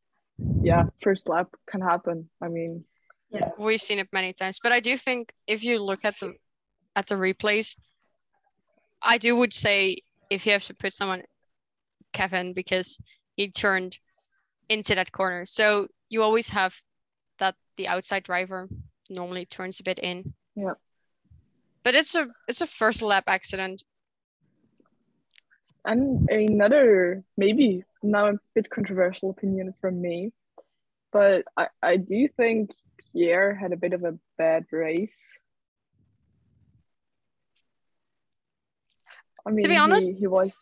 Yeah, 0.62 0.85
first 1.01 1.29
lap 1.29 1.49
can 1.71 1.81
happen. 1.81 2.29
I 2.41 2.49
mean, 2.49 2.85
yeah, 3.31 3.51
We've 3.59 3.81
seen 3.81 3.99
it 3.99 4.09
many 4.12 4.33
times, 4.33 4.59
but 4.62 4.73
I 4.73 4.81
do 4.81 4.97
think 4.97 5.33
if 5.47 5.62
you 5.62 5.79
look 5.83 6.05
at 6.05 6.19
the 6.21 6.35
at 6.97 7.07
the 7.07 7.14
replays, 7.17 7.77
I 9.03 9.19
do 9.19 9.37
would 9.37 9.53
say 9.53 9.99
if 10.31 10.45
you 10.47 10.53
have 10.53 10.64
to 10.64 10.75
put 10.75 10.93
someone, 10.93 11.23
Kevin, 12.12 12.53
because 12.55 12.99
he 13.37 13.51
turned 13.51 13.99
into 14.68 14.94
that 14.94 15.12
corner. 15.12 15.44
So 15.44 15.88
you 16.09 16.22
always 16.22 16.48
have 16.48 16.74
that 17.38 17.54
the 17.76 17.88
outside 17.88 18.24
driver 18.24 18.68
normally 19.11 19.46
turns 19.46 19.81
a 19.81 19.85
bit 19.85 19.98
in. 19.98 20.35
Yeah. 20.54 20.74
But 21.83 21.94
it's 21.94 22.14
a 22.14 22.26
it's 22.48 22.61
a 22.61 22.66
first 22.66 23.02
lap 23.02 23.24
accident. 23.26 23.83
and 25.85 26.28
another 26.28 27.24
maybe 27.37 27.83
now 28.02 28.28
a 28.28 28.35
bit 28.54 28.68
controversial 28.68 29.31
opinion 29.31 29.72
from 29.81 30.00
me, 30.00 30.33
but 31.12 31.44
I, 31.57 31.68
I 31.83 31.96
do 31.96 32.28
think 32.37 32.70
Pierre 33.12 33.54
had 33.54 33.72
a 33.72 33.76
bit 33.76 33.92
of 33.94 34.04
a 34.04 34.18
bad 34.37 34.66
race. 34.70 35.18
I 39.46 39.50
mean, 39.50 39.66
be 39.66 39.76
honest- 39.76 40.12
he, 40.12 40.18
he 40.18 40.26
was. 40.26 40.54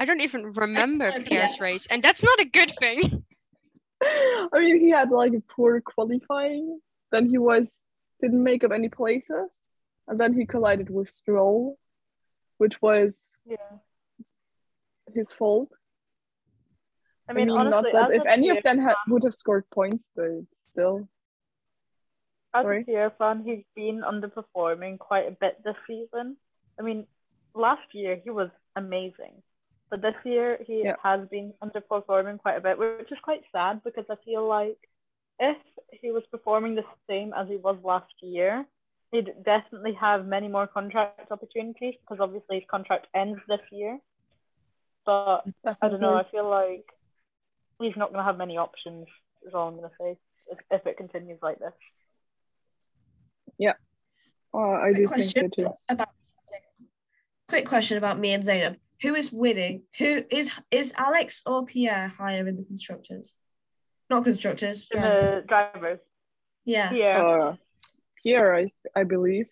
I 0.00 0.06
don't 0.06 0.22
even 0.22 0.54
remember 0.54 1.12
yeah. 1.12 1.18
Pierre's 1.24 1.60
race, 1.60 1.86
and 1.86 2.02
that's 2.02 2.22
not 2.24 2.40
a 2.40 2.46
good 2.46 2.70
thing. 2.70 3.22
I 4.02 4.58
mean, 4.58 4.80
he 4.80 4.88
had 4.88 5.10
like 5.10 5.34
a 5.34 5.42
poor 5.54 5.78
qualifying. 5.82 6.80
Then 7.12 7.28
he 7.28 7.36
was 7.36 7.84
didn't 8.22 8.42
make 8.42 8.64
up 8.64 8.72
any 8.72 8.88
places, 8.88 9.60
and 10.08 10.18
then 10.18 10.32
he 10.32 10.46
collided 10.46 10.88
with 10.88 11.10
Stroll, 11.10 11.78
which 12.56 12.80
was 12.80 13.30
Yeah. 13.44 13.56
his 15.14 15.34
fault. 15.34 15.70
I 17.28 17.34
mean, 17.34 17.48
not 17.48 17.66
honestly, 17.66 17.92
that 17.92 18.10
if 18.10 18.24
any 18.24 18.48
of 18.48 18.56
Pierre 18.56 18.74
them 18.74 18.82
had, 18.82 18.96
would 19.06 19.24
have 19.24 19.34
scored 19.34 19.68
points, 19.70 20.08
but 20.16 20.30
still. 20.72 21.08
As 22.54 22.62
Sorry? 22.62 22.80
a 22.80 22.84
Pierre 22.84 23.10
fan, 23.18 23.44
he's 23.44 23.64
been 23.76 24.00
underperforming 24.00 24.98
quite 24.98 25.28
a 25.28 25.32
bit 25.32 25.62
this 25.62 25.76
season. 25.86 26.38
I 26.78 26.82
mean, 26.82 27.06
last 27.54 27.94
year 27.94 28.18
he 28.24 28.30
was 28.30 28.50
amazing, 28.74 29.42
but 29.90 30.02
this 30.02 30.14
year 30.24 30.58
he 30.66 30.84
Yeah. 30.84 30.96
has 31.02 31.28
been 31.28 31.52
underperforming 31.62 32.38
quite 32.38 32.56
a 32.56 32.60
bit, 32.60 32.78
which 32.78 33.10
is 33.10 33.18
quite 33.22 33.42
sad 33.52 33.82
because 33.82 34.06
I 34.08 34.16
feel 34.24 34.46
like 34.46 34.78
if 35.38 35.56
he 35.90 36.10
was 36.12 36.24
performing 36.30 36.74
the 36.74 36.84
same 37.08 37.32
as 37.32 37.48
he 37.48 37.56
was 37.56 37.76
last 37.82 38.12
year, 38.22 38.66
he'd 39.12 39.42
definitely 39.44 39.94
have 39.94 40.26
many 40.26 40.48
more 40.48 40.66
contract 40.66 41.32
opportunities 41.32 41.94
because 42.00 42.20
obviously 42.20 42.60
his 42.60 42.68
contract 42.70 43.06
ends 43.14 43.40
this 43.48 43.60
year. 43.72 43.98
But 45.04 45.44
I 45.64 45.88
don't 45.88 46.00
know. 46.00 46.14
I 46.14 46.24
feel 46.30 46.48
like 46.48 46.86
he's 47.80 47.96
not 47.96 48.10
going 48.12 48.18
to 48.18 48.24
have 48.24 48.36
many 48.36 48.56
options. 48.58 49.08
Is 49.46 49.54
all 49.54 49.68
I'm 49.68 49.76
going 49.76 49.88
to 49.88 49.96
say 49.98 50.18
if, 50.50 50.58
if 50.70 50.86
it 50.86 50.96
continues 50.98 51.38
like 51.42 51.58
this. 51.58 51.72
Oh, 54.52 54.72
I 54.72 54.92
do 54.92 55.06
think 55.06 55.08
so 55.08 55.14
question. 55.14 55.50
too. 55.50 55.68
About 55.88 56.08
quick 57.48 57.66
question 57.66 57.98
about 57.98 58.18
me 58.18 58.32
and 58.32 58.44
Zainab. 58.44 58.76
Who 59.02 59.14
is 59.14 59.32
winning? 59.32 59.82
Who 59.98 60.22
is 60.30 60.60
is 60.70 60.92
Alex 60.96 61.42
or 61.46 61.64
Pierre 61.64 62.08
higher 62.08 62.46
in 62.46 62.56
the 62.56 62.64
constructors? 62.64 63.38
Not 64.10 64.24
constructors. 64.24 64.88
In 64.92 65.00
drivers. 65.00 65.42
the 65.42 65.46
drivers. 65.46 65.98
Yeah. 66.64 66.92
Yeah. 66.92 67.22
Uh, 67.22 67.56
Pierre, 68.22 68.54
I, 68.54 68.72
I 68.94 69.04
believe. 69.04 69.46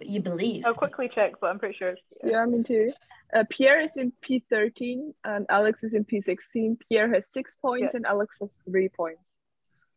You 0.00 0.20
believe. 0.20 0.64
I'll 0.66 0.74
quickly 0.74 1.10
check, 1.12 1.34
but 1.40 1.48
I'm 1.48 1.58
pretty 1.58 1.76
sure 1.76 1.88
it's 1.88 2.02
Pierre. 2.22 2.32
Yeah, 2.32 2.44
me 2.46 2.62
too. 2.62 2.92
Uh, 3.34 3.44
Pierre 3.50 3.80
is 3.80 3.96
in 3.96 4.12
P13 4.22 5.12
and 5.24 5.46
Alex 5.48 5.84
is 5.84 5.94
in 5.94 6.04
P16. 6.04 6.78
Pierre 6.88 7.12
has 7.12 7.30
six 7.30 7.56
points 7.56 7.94
and 7.94 8.06
Alex 8.06 8.38
has 8.40 8.48
three 8.64 8.88
points. 8.88 9.30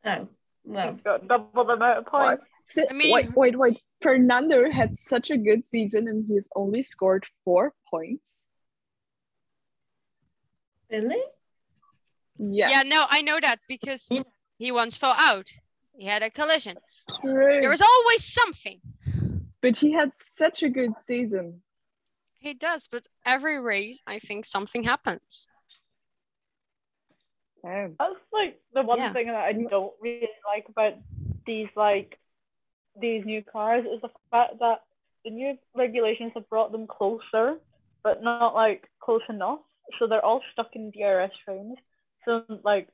Oh, 0.05 0.27
well. 0.63 0.93
He's 0.93 1.01
got 1.01 1.27
double 1.27 1.65
the 1.65 1.73
amount 1.73 1.99
of 1.99 2.05
points. 2.07 2.43
Si- 2.73 2.87
I 2.89 2.93
mean- 2.93 3.13
wait, 3.13 3.35
wait, 3.35 3.57
wait. 3.57 3.81
Fernando 4.01 4.71
had 4.71 4.95
such 4.95 5.29
a 5.29 5.37
good 5.37 5.63
season 5.63 6.07
and 6.07 6.25
he's 6.27 6.49
only 6.55 6.81
scored 6.81 7.25
four 7.43 7.73
points. 7.89 8.45
Really? 10.89 11.21
Yeah, 12.37 12.69
Yeah, 12.69 12.83
no, 12.83 13.05
I 13.09 13.21
know 13.21 13.39
that 13.39 13.59
because 13.67 14.09
he 14.57 14.71
once 14.71 14.97
fell 14.97 15.15
out. 15.17 15.49
He 15.97 16.05
had 16.05 16.23
a 16.23 16.29
collision. 16.29 16.77
true. 17.21 17.59
There 17.61 17.69
was 17.69 17.81
always 17.81 18.23
something. 18.23 18.79
But 19.61 19.75
he 19.75 19.91
had 19.91 20.13
such 20.13 20.63
a 20.63 20.69
good 20.69 20.97
season. 20.97 21.61
He 22.39 22.53
does, 22.55 22.87
but 22.87 23.03
every 23.25 23.59
race, 23.61 24.01
I 24.07 24.17
think 24.17 24.45
something 24.45 24.83
happens. 24.83 25.47
Damn. 27.63 27.95
That's 27.99 28.15
like 28.33 28.59
the 28.73 28.81
one 28.81 28.97
Yeah. 28.97 29.13
thing 29.13 29.27
that 29.27 29.35
I 29.35 29.53
don't 29.53 29.93
really 30.01 30.27
like 30.47 30.67
about 30.67 30.93
these 31.45 31.69
like 31.75 32.17
these 32.99 33.25
new 33.25 33.43
cars 33.43 33.85
is 33.85 34.01
the 34.01 34.09
fact 34.29 34.59
that 34.59 34.81
the 35.23 35.31
new 35.31 35.57
regulations 35.75 36.31
have 36.35 36.49
brought 36.49 36.71
them 36.71 36.87
closer, 36.87 37.57
but 38.03 38.23
not 38.23 38.53
like 38.53 38.89
close 39.01 39.21
enough. 39.29 39.59
So 39.99 40.07
they're 40.07 40.25
all 40.25 40.41
stuck 40.53 40.69
in 40.73 40.91
DRS 40.91 41.31
trains. 41.45 41.77
So 42.25 42.43
like 42.63 42.87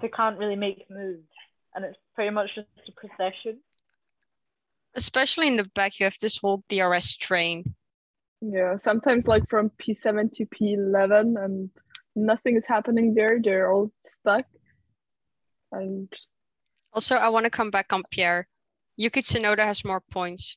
they 0.00 0.08
can't 0.08 0.38
really 0.38 0.56
make 0.56 0.86
moves, 0.90 1.28
and 1.74 1.84
it's 1.84 1.98
pretty 2.14 2.30
much 2.30 2.50
just 2.54 2.68
a 2.88 2.92
procession. 2.92 3.60
Especially 4.94 5.46
in 5.48 5.56
the 5.56 5.64
back, 5.74 5.98
you 5.98 6.04
have 6.04 6.16
this 6.20 6.38
whole 6.38 6.62
DRS 6.68 7.16
train. 7.16 7.74
Yeah, 8.40 8.76
sometimes 8.76 9.26
like 9.26 9.48
from 9.48 9.70
P7 9.70 10.32
to 10.32 10.46
P11 10.46 11.42
and 11.44 11.70
nothing 12.14 12.56
is 12.56 12.66
happening 12.66 13.14
there. 13.14 13.40
They're 13.42 13.70
all 13.70 13.92
stuck. 14.00 14.44
And 15.72 16.12
Also, 16.92 17.16
I 17.16 17.28
want 17.28 17.44
to 17.44 17.50
come 17.50 17.70
back 17.70 17.92
on 17.92 18.02
Pierre. 18.10 18.48
Yuki 18.98 19.22
Tsunoda 19.22 19.60
has 19.60 19.84
more 19.84 20.00
points. 20.00 20.56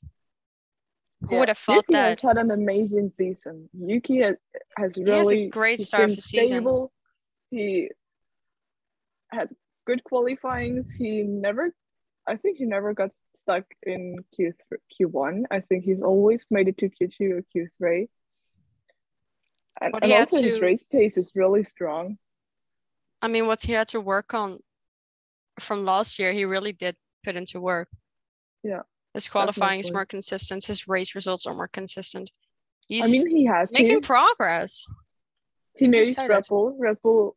Who 1.21 1.33
Yeah. 1.33 1.39
would 1.39 1.47
have 1.49 1.57
thought 1.59 1.75
Yuki 1.75 1.93
that? 1.93 2.09
has 2.09 2.21
had 2.23 2.37
an 2.37 2.49
amazing 2.49 3.07
season. 3.09 3.69
Yuki 3.71 4.17
has, 4.17 4.35
has 4.75 4.97
really. 4.97 5.11
He 5.11 5.41
has 5.43 5.47
a 5.47 5.49
great 5.49 5.79
start 5.81 6.09
of 6.09 6.15
the 6.15 6.21
season. 6.21 6.47
stable. 6.47 6.91
He 7.51 7.91
had 9.29 9.55
good 9.85 10.03
qualifyings. 10.03 10.91
He 10.91 11.21
never, 11.21 11.75
I 12.25 12.35
think 12.35 12.57
he 12.57 12.65
never 12.65 12.95
got 12.95 13.11
stuck 13.35 13.65
in 13.83 14.17
Q 14.35 14.53
Q1. 14.99 15.43
I 15.51 15.59
think 15.59 15.83
he's 15.83 16.01
always 16.01 16.47
made 16.49 16.67
it 16.67 16.79
to 16.79 16.89
Q2 16.89 17.31
or 17.37 17.43
Q3. 17.55 18.09
And, 19.79 19.93
and 20.01 20.11
had 20.11 20.19
also 20.21 20.41
his 20.41 20.59
race 20.59 20.83
pace 20.83 21.15
is 21.15 21.33
really 21.35 21.63
strong. 21.63 22.17
I 23.21 23.27
mean, 23.27 23.45
what 23.45 23.61
he 23.61 23.73
had 23.73 23.87
to 23.89 24.01
work 24.01 24.33
on 24.33 24.59
from 25.59 25.85
last 25.85 26.17
year, 26.17 26.31
he 26.33 26.45
really 26.45 26.73
did 26.73 26.95
put 27.23 27.35
into 27.35 27.61
work. 27.61 27.87
Yeah, 28.63 28.81
His 29.13 29.27
qualifying 29.27 29.79
is 29.79 29.91
more 29.91 30.05
consistent. 30.05 30.65
His 30.65 30.87
race 30.87 31.15
results 31.15 31.45
are 31.47 31.53
more 31.53 31.67
consistent. 31.67 32.29
He's 32.87 33.05
I 33.05 33.07
mean, 33.07 33.27
he 33.29 33.45
has 33.45 33.71
making 33.71 34.01
to. 34.01 34.05
progress. 34.07 34.85
He 35.75 35.87
knows. 35.87 36.17
Red 36.17 36.45
Bull. 36.47 36.75
Red 36.77 36.97
Bull 37.01 37.35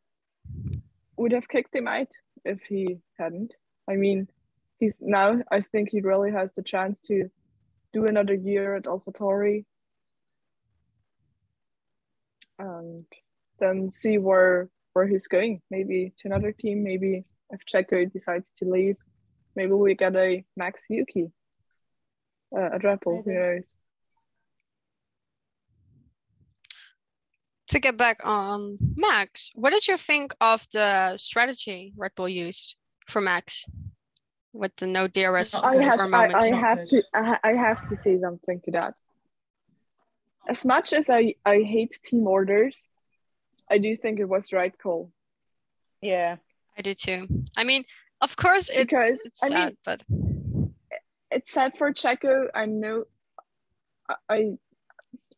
would 1.16 1.32
have 1.32 1.48
kicked 1.48 1.74
him 1.74 1.88
out 1.88 2.08
if 2.44 2.60
he 2.68 2.98
hadn't. 3.18 3.54
I 3.88 3.94
mean, 3.94 4.28
he's 4.78 4.98
now. 5.00 5.40
I 5.50 5.60
think 5.60 5.90
he 5.90 6.00
really 6.00 6.32
has 6.32 6.52
the 6.54 6.62
chance 6.62 7.00
to 7.02 7.30
do 7.92 8.06
another 8.06 8.34
year 8.34 8.74
at 8.74 8.84
AlphaTauri, 8.84 9.64
and 12.58 13.04
then 13.60 13.90
see 13.90 14.18
where 14.18 14.68
where 14.92 15.06
he's 15.06 15.28
going. 15.28 15.62
Maybe 15.70 16.12
to 16.18 16.28
another 16.28 16.52
team. 16.52 16.82
Maybe 16.82 17.24
if 17.50 17.60
Checo 17.64 18.10
decides 18.12 18.50
to 18.58 18.64
leave, 18.64 18.96
maybe 19.56 19.72
we 19.72 19.94
get 19.94 20.14
a 20.16 20.44
Max 20.56 20.86
Yuki 20.88 21.30
uh, 22.56 22.70
at 22.74 22.84
Red 22.84 23.00
Bull. 23.00 23.22
Who 23.24 23.32
knows? 23.32 23.66
To 27.68 27.78
get 27.78 27.96
back 27.96 28.20
on 28.22 28.76
Max, 28.94 29.50
what 29.54 29.70
did 29.70 29.88
you 29.88 29.96
think 29.96 30.34
of 30.40 30.66
the 30.72 31.16
strategy 31.16 31.92
Red 31.96 32.12
Bull 32.14 32.28
used 32.28 32.76
for 33.06 33.20
Max 33.20 33.64
with 34.52 34.76
the 34.76 34.86
no 34.86 35.08
DRS 35.08 35.54
I 35.54 35.76
have, 35.76 35.96
for 35.96 36.02
a 36.02 36.06
I, 36.06 36.08
moment? 36.08 36.44
I 36.44 36.56
have 36.56 36.86
to, 36.86 37.02
I, 37.14 37.38
I 37.42 37.52
have 37.54 37.88
to 37.88 37.96
say 37.96 38.20
something 38.20 38.60
to 38.66 38.70
that. 38.72 38.94
As 40.48 40.64
much 40.64 40.92
as 40.92 41.08
I, 41.08 41.34
I 41.44 41.62
hate 41.62 41.98
team 42.04 42.26
orders, 42.26 42.86
I 43.70 43.78
do 43.78 43.96
think 43.96 44.20
it 44.20 44.28
was 44.28 44.48
the 44.48 44.56
right 44.56 44.74
call 44.78 45.10
Yeah. 46.02 46.36
I 46.76 46.82
do 46.82 46.92
too. 46.92 47.26
I 47.56 47.64
mean, 47.64 47.84
of 48.24 48.36
course, 48.36 48.70
it, 48.70 48.78
because 48.88 49.18
it's 49.24 49.42
I 49.44 49.48
sad, 49.48 49.66
mean 49.68 49.76
but 49.84 50.02
it's 51.30 51.52
sad 51.52 51.72
for 51.78 51.92
Checo. 51.92 52.46
I 52.54 52.66
know, 52.66 53.04
I- 54.08 54.14
I, 54.28 54.38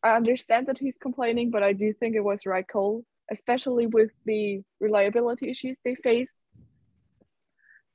I 0.03 0.15
understand 0.15 0.67
that 0.67 0.77
he's 0.77 0.97
complaining, 0.97 1.51
but 1.51 1.63
I 1.63 1.73
do 1.73 1.93
think 1.93 2.15
it 2.15 2.23
was 2.23 2.45
right 2.45 2.67
call, 2.67 3.03
especially 3.31 3.87
with 3.87 4.11
the 4.25 4.61
reliability 4.79 5.49
issues 5.49 5.77
they 5.83 5.95
faced. 5.95 6.37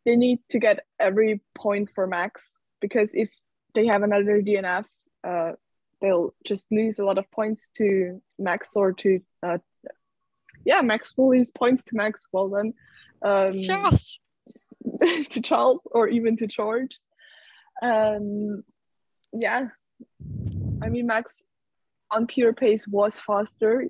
They 0.05 0.17
need 0.17 0.39
to 0.51 0.59
get 0.59 0.85
every 0.99 1.41
point 1.55 1.91
for 1.95 2.07
Max 2.07 2.57
because 2.81 3.15
if 3.15 3.31
they 3.75 3.87
have 3.87 4.03
another 4.03 4.43
DNF, 4.43 4.85
uh, 5.25 5.53
they'll 6.01 6.35
just 6.45 6.67
lose 6.73 6.99
a 6.99 7.05
lot 7.05 7.19
of 7.19 7.31
points 7.31 7.71
to 7.77 8.21
Max 8.39 8.75
or 8.75 8.93
to, 8.95 9.21
uh, 9.45 9.59
yeah, 10.65 10.81
Max 10.83 11.17
will 11.17 11.31
lose 11.31 11.51
points 11.53 11.85
to 11.85 11.97
Max. 11.97 12.27
Well 12.33 12.49
then, 12.49 12.75
um, 13.23 13.53
Charles. 13.61 14.19
to 15.31 15.41
Charles 15.41 15.83
or 15.91 16.09
even 16.09 16.37
to 16.39 16.47
George. 16.47 16.99
Um, 17.83 18.63
yeah, 19.33 19.69
I 20.83 20.89
mean 20.89 21.07
Max 21.07 21.45
on 22.11 22.27
pure 22.27 22.53
pace 22.53 22.87
was 22.87 23.19
faster. 23.19 23.89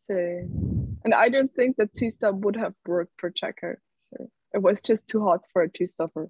So, 0.00 0.14
and 0.14 1.14
I 1.14 1.28
don't 1.28 1.52
think 1.52 1.76
that 1.78 1.94
two 1.94 2.10
stop 2.10 2.34
would 2.36 2.56
have 2.56 2.74
worked 2.86 3.14
for 3.18 3.30
Checo. 3.30 3.74
So 4.10 4.30
it 4.52 4.62
was 4.62 4.80
just 4.80 5.06
too 5.08 5.24
hot 5.24 5.40
for 5.52 5.62
a 5.62 5.68
two 5.68 5.86
stopper. 5.86 6.28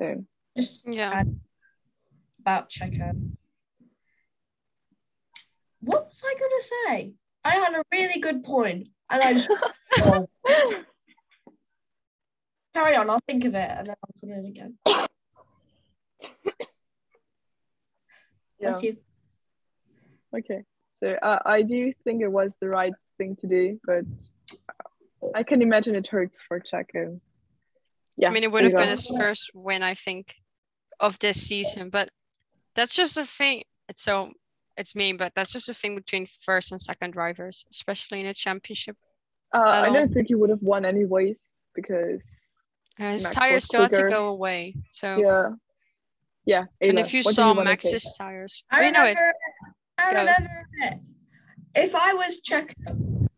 So 0.00 0.24
Just 0.56 0.86
Yeah. 0.88 1.24
about 2.40 2.70
Checo. 2.70 3.12
What 5.80 6.08
was 6.08 6.24
I 6.24 6.34
gonna 6.38 6.60
say? 6.60 7.14
I 7.44 7.56
had 7.56 7.74
a 7.74 7.82
really 7.92 8.20
good 8.20 8.44
point, 8.44 8.88
and 9.10 9.22
I 9.22 9.32
just 9.34 9.50
oh. 9.98 10.26
carry 12.74 12.96
on. 12.96 13.10
I'll 13.10 13.20
think 13.26 13.44
of 13.44 13.54
it, 13.54 13.70
and 13.70 13.86
then 13.86 13.94
I'll 14.02 14.20
come 14.20 14.30
in 14.30 14.46
again. 14.46 14.78
yeah, 14.86 15.06
That's 18.60 18.82
you. 18.82 18.96
okay. 20.36 20.64
So 21.02 21.16
uh, 21.22 21.38
I 21.44 21.62
do 21.62 21.92
think 22.04 22.22
it 22.22 22.30
was 22.30 22.56
the 22.60 22.68
right 22.68 22.92
thing 23.18 23.36
to 23.40 23.46
do, 23.46 23.80
but 23.84 24.04
I 25.34 25.42
can 25.42 25.62
imagine 25.62 25.94
it 25.94 26.06
hurts 26.06 26.40
for 26.40 26.60
Checo. 26.60 27.20
Yeah, 28.16 28.28
I 28.28 28.32
mean, 28.32 28.44
it 28.44 28.52
would 28.52 28.64
have 28.64 28.72
been 28.72 28.84
go. 28.84 28.90
his 28.90 29.06
first 29.06 29.50
win, 29.54 29.82
I 29.82 29.94
think, 29.94 30.34
of 30.98 31.18
this 31.20 31.40
season. 31.42 31.88
But 31.88 32.10
that's 32.74 32.94
just 32.94 33.16
a 33.16 33.24
thing. 33.24 33.62
It's 33.88 34.02
so 34.02 34.32
it's 34.80 34.96
mean, 34.96 35.16
but 35.16 35.32
that's 35.36 35.52
just 35.52 35.68
a 35.68 35.74
thing 35.74 35.94
between 35.94 36.26
first 36.26 36.72
and 36.72 36.80
second 36.80 37.12
drivers, 37.12 37.64
especially 37.70 38.20
in 38.20 38.26
a 38.26 38.34
championship. 38.34 38.96
Uh, 39.54 39.60
I 39.86 39.90
don't 39.90 40.12
think 40.12 40.28
he 40.28 40.34
would 40.34 40.50
have 40.50 40.62
won 40.62 40.84
anyways 40.84 41.52
because 41.74 42.24
Uh, 42.98 43.12
his 43.12 43.22
Max 43.24 43.34
tires 43.34 43.54
was 43.54 43.64
still 43.64 43.82
had 43.82 43.92
to 43.92 44.08
go 44.08 44.28
away. 44.28 44.74
So, 44.90 45.06
yeah, 45.18 45.48
yeah. 46.46 46.64
and 46.80 46.98
if 46.98 47.12
you 47.14 47.22
saw 47.22 47.48
wanna 47.48 47.60
say? 47.60 47.64
Max's 47.64 48.14
tires, 48.18 48.64
I 48.70 48.86
you 48.86 48.92
know 48.92 49.04
it. 49.04 49.18
remember. 49.18 49.34
I 49.98 50.12
Go. 50.12 50.18
remember 50.18 50.66
it. 50.82 50.98
If 51.74 51.94
I 51.94 52.14
was 52.14 52.40
Checo, 52.40 53.28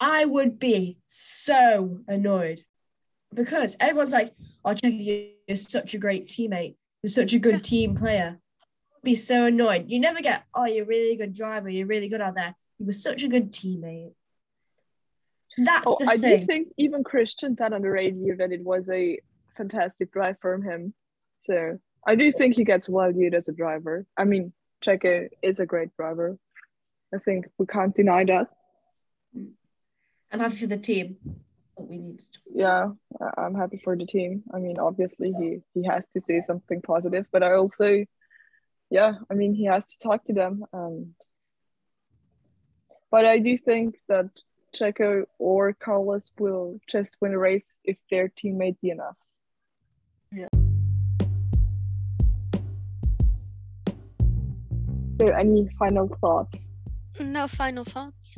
I 0.00 0.24
would 0.24 0.58
be 0.58 0.98
so 1.06 2.00
annoyed 2.06 2.62
because 3.34 3.76
everyone's 3.80 4.12
like, 4.12 4.32
"Oh, 4.64 4.74
Checo, 4.74 5.34
you're 5.48 5.56
such 5.56 5.92
a 5.94 5.98
great 5.98 6.26
teammate. 6.28 6.76
You're 7.02 7.10
such 7.10 7.32
a 7.32 7.38
good 7.38 7.64
team 7.64 7.94
player." 7.96 8.38
Be 9.08 9.14
so 9.14 9.46
annoyed. 9.46 9.86
You 9.88 10.00
never 10.00 10.20
get, 10.20 10.42
"Oh, 10.54 10.66
you're 10.66 10.84
a 10.84 10.86
really 10.86 11.16
good 11.16 11.32
driver. 11.32 11.70
You're 11.70 11.86
really 11.86 12.10
good 12.10 12.20
out 12.20 12.34
there. 12.34 12.54
You 12.78 12.84
were 12.84 12.92
such 12.92 13.22
a 13.22 13.28
good 13.28 13.52
teammate." 13.52 14.12
That's 15.56 15.86
Oh, 15.86 15.96
the 15.98 16.10
I 16.10 16.18
thing. 16.18 16.40
do 16.40 16.44
think 16.44 16.68
even 16.76 17.02
Christian 17.02 17.56
said 17.56 17.72
on 17.72 17.80
the 17.80 17.88
radio 17.88 18.36
that 18.36 18.52
it 18.52 18.62
was 18.62 18.90
a 18.90 19.18
fantastic 19.56 20.12
drive 20.12 20.36
from 20.42 20.60
him. 20.60 20.92
So 21.44 21.78
I 22.06 22.16
do 22.16 22.30
think 22.30 22.56
he 22.56 22.64
gets 22.64 22.86
well 22.86 23.10
viewed 23.10 23.34
as 23.34 23.48
a 23.48 23.52
driver. 23.54 24.04
I 24.14 24.24
mean, 24.24 24.52
Checo 24.84 25.30
is 25.40 25.58
a 25.58 25.64
great 25.64 25.96
driver. 25.96 26.36
I 27.14 27.16
think 27.16 27.46
we 27.56 27.64
can't 27.64 27.94
deny 27.96 28.24
that. 28.24 28.48
I'm 30.30 30.40
happy 30.40 30.56
for 30.56 30.66
the 30.66 30.76
team. 30.76 31.16
But 31.74 31.88
we 31.88 31.96
need 31.96 32.18
to 32.18 32.38
Yeah, 32.52 32.90
I'm 33.38 33.54
happy 33.54 33.78
for 33.82 33.96
the 33.96 34.04
team. 34.04 34.42
I 34.52 34.58
mean, 34.58 34.78
obviously 34.78 35.32
he 35.32 35.62
he 35.72 35.86
has 35.86 36.04
to 36.08 36.20
say 36.20 36.42
something 36.42 36.82
positive, 36.82 37.26
but 37.32 37.42
I 37.42 37.54
also, 37.54 38.04
yeah, 38.90 39.14
I 39.30 39.34
mean 39.34 39.54
he 39.54 39.64
has 39.64 39.86
to 39.86 39.98
talk 39.98 40.24
to 40.24 40.32
them. 40.32 40.64
Um, 40.72 41.14
but 43.10 43.24
I 43.24 43.38
do 43.38 43.56
think 43.56 43.96
that 44.08 44.28
Checo 44.74 45.24
or 45.38 45.72
Carlos 45.72 46.30
will 46.38 46.78
just 46.86 47.16
win 47.20 47.32
a 47.32 47.38
race 47.38 47.78
if 47.84 47.96
their 48.10 48.28
teammate 48.28 48.76
DNFs. 48.84 49.40
Yeah. 50.32 50.48
So, 55.20 55.28
any 55.28 55.68
final 55.78 56.08
thoughts? 56.20 56.58
No 57.18 57.48
final 57.48 57.84
thoughts. 57.84 58.36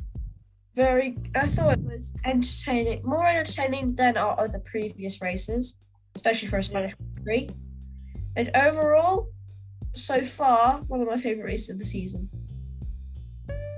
Very, 0.75 1.19
I 1.35 1.47
thought 1.47 1.75
it 1.75 1.85
was 1.85 2.15
entertaining, 2.25 3.03
more 3.05 3.27
entertaining 3.27 3.97
than 3.97 4.17
our 4.17 4.39
other 4.41 4.61
previous 4.61 5.21
races, 5.21 5.79
especially 6.15 6.49
for 6.49 6.59
a 6.59 6.63
Spanish 6.63 6.95
Grand 6.95 7.25
Prix. 7.25 7.51
And 8.37 8.51
overall, 8.55 9.29
so 9.95 10.23
far, 10.23 10.79
one 10.89 11.01
of 11.01 11.07
my 11.09 11.17
favorite 11.17 11.45
races 11.45 11.71
of 11.71 11.79
the 11.79 11.85
season. 11.85 12.29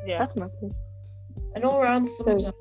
Yeah. 0.06 0.18
Definitely. 0.18 0.70
An 1.54 1.64
all-round 1.64 2.08
thumbs 2.24 2.42
So- 2.42 2.48
up. 2.48 2.54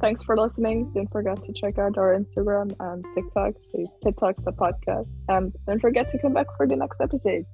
Thanks 0.00 0.22
for 0.22 0.36
listening. 0.36 0.92
Don't 0.94 1.10
forget 1.10 1.44
to 1.44 1.52
check 1.52 1.76
out 1.76 1.98
our 1.98 2.16
Instagram 2.16 2.72
and 2.78 3.04
TikTok. 3.16 3.54
So 3.72 3.80
it's 3.80 3.90
Pit 4.04 4.14
Talk 4.20 4.36
the 4.44 4.52
podcast. 4.52 5.08
And 5.28 5.52
don't 5.66 5.80
forget 5.80 6.08
to 6.10 6.18
come 6.18 6.32
back 6.34 6.46
for 6.56 6.68
the 6.68 6.76
next 6.76 7.00
episode. 7.00 7.44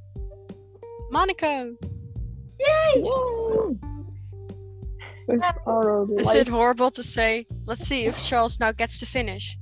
Monaco. 1.10 1.74
Yay! 2.60 2.92
Yay! 2.96 3.78
With 5.26 5.40
our 5.66 6.06
Is 6.20 6.34
it 6.34 6.48
horrible 6.48 6.90
to 6.90 7.02
say? 7.02 7.46
Let's 7.64 7.86
see 7.86 8.04
if 8.04 8.22
Charles 8.22 8.60
now 8.60 8.72
gets 8.72 9.00
to 9.00 9.06
finish. 9.06 9.56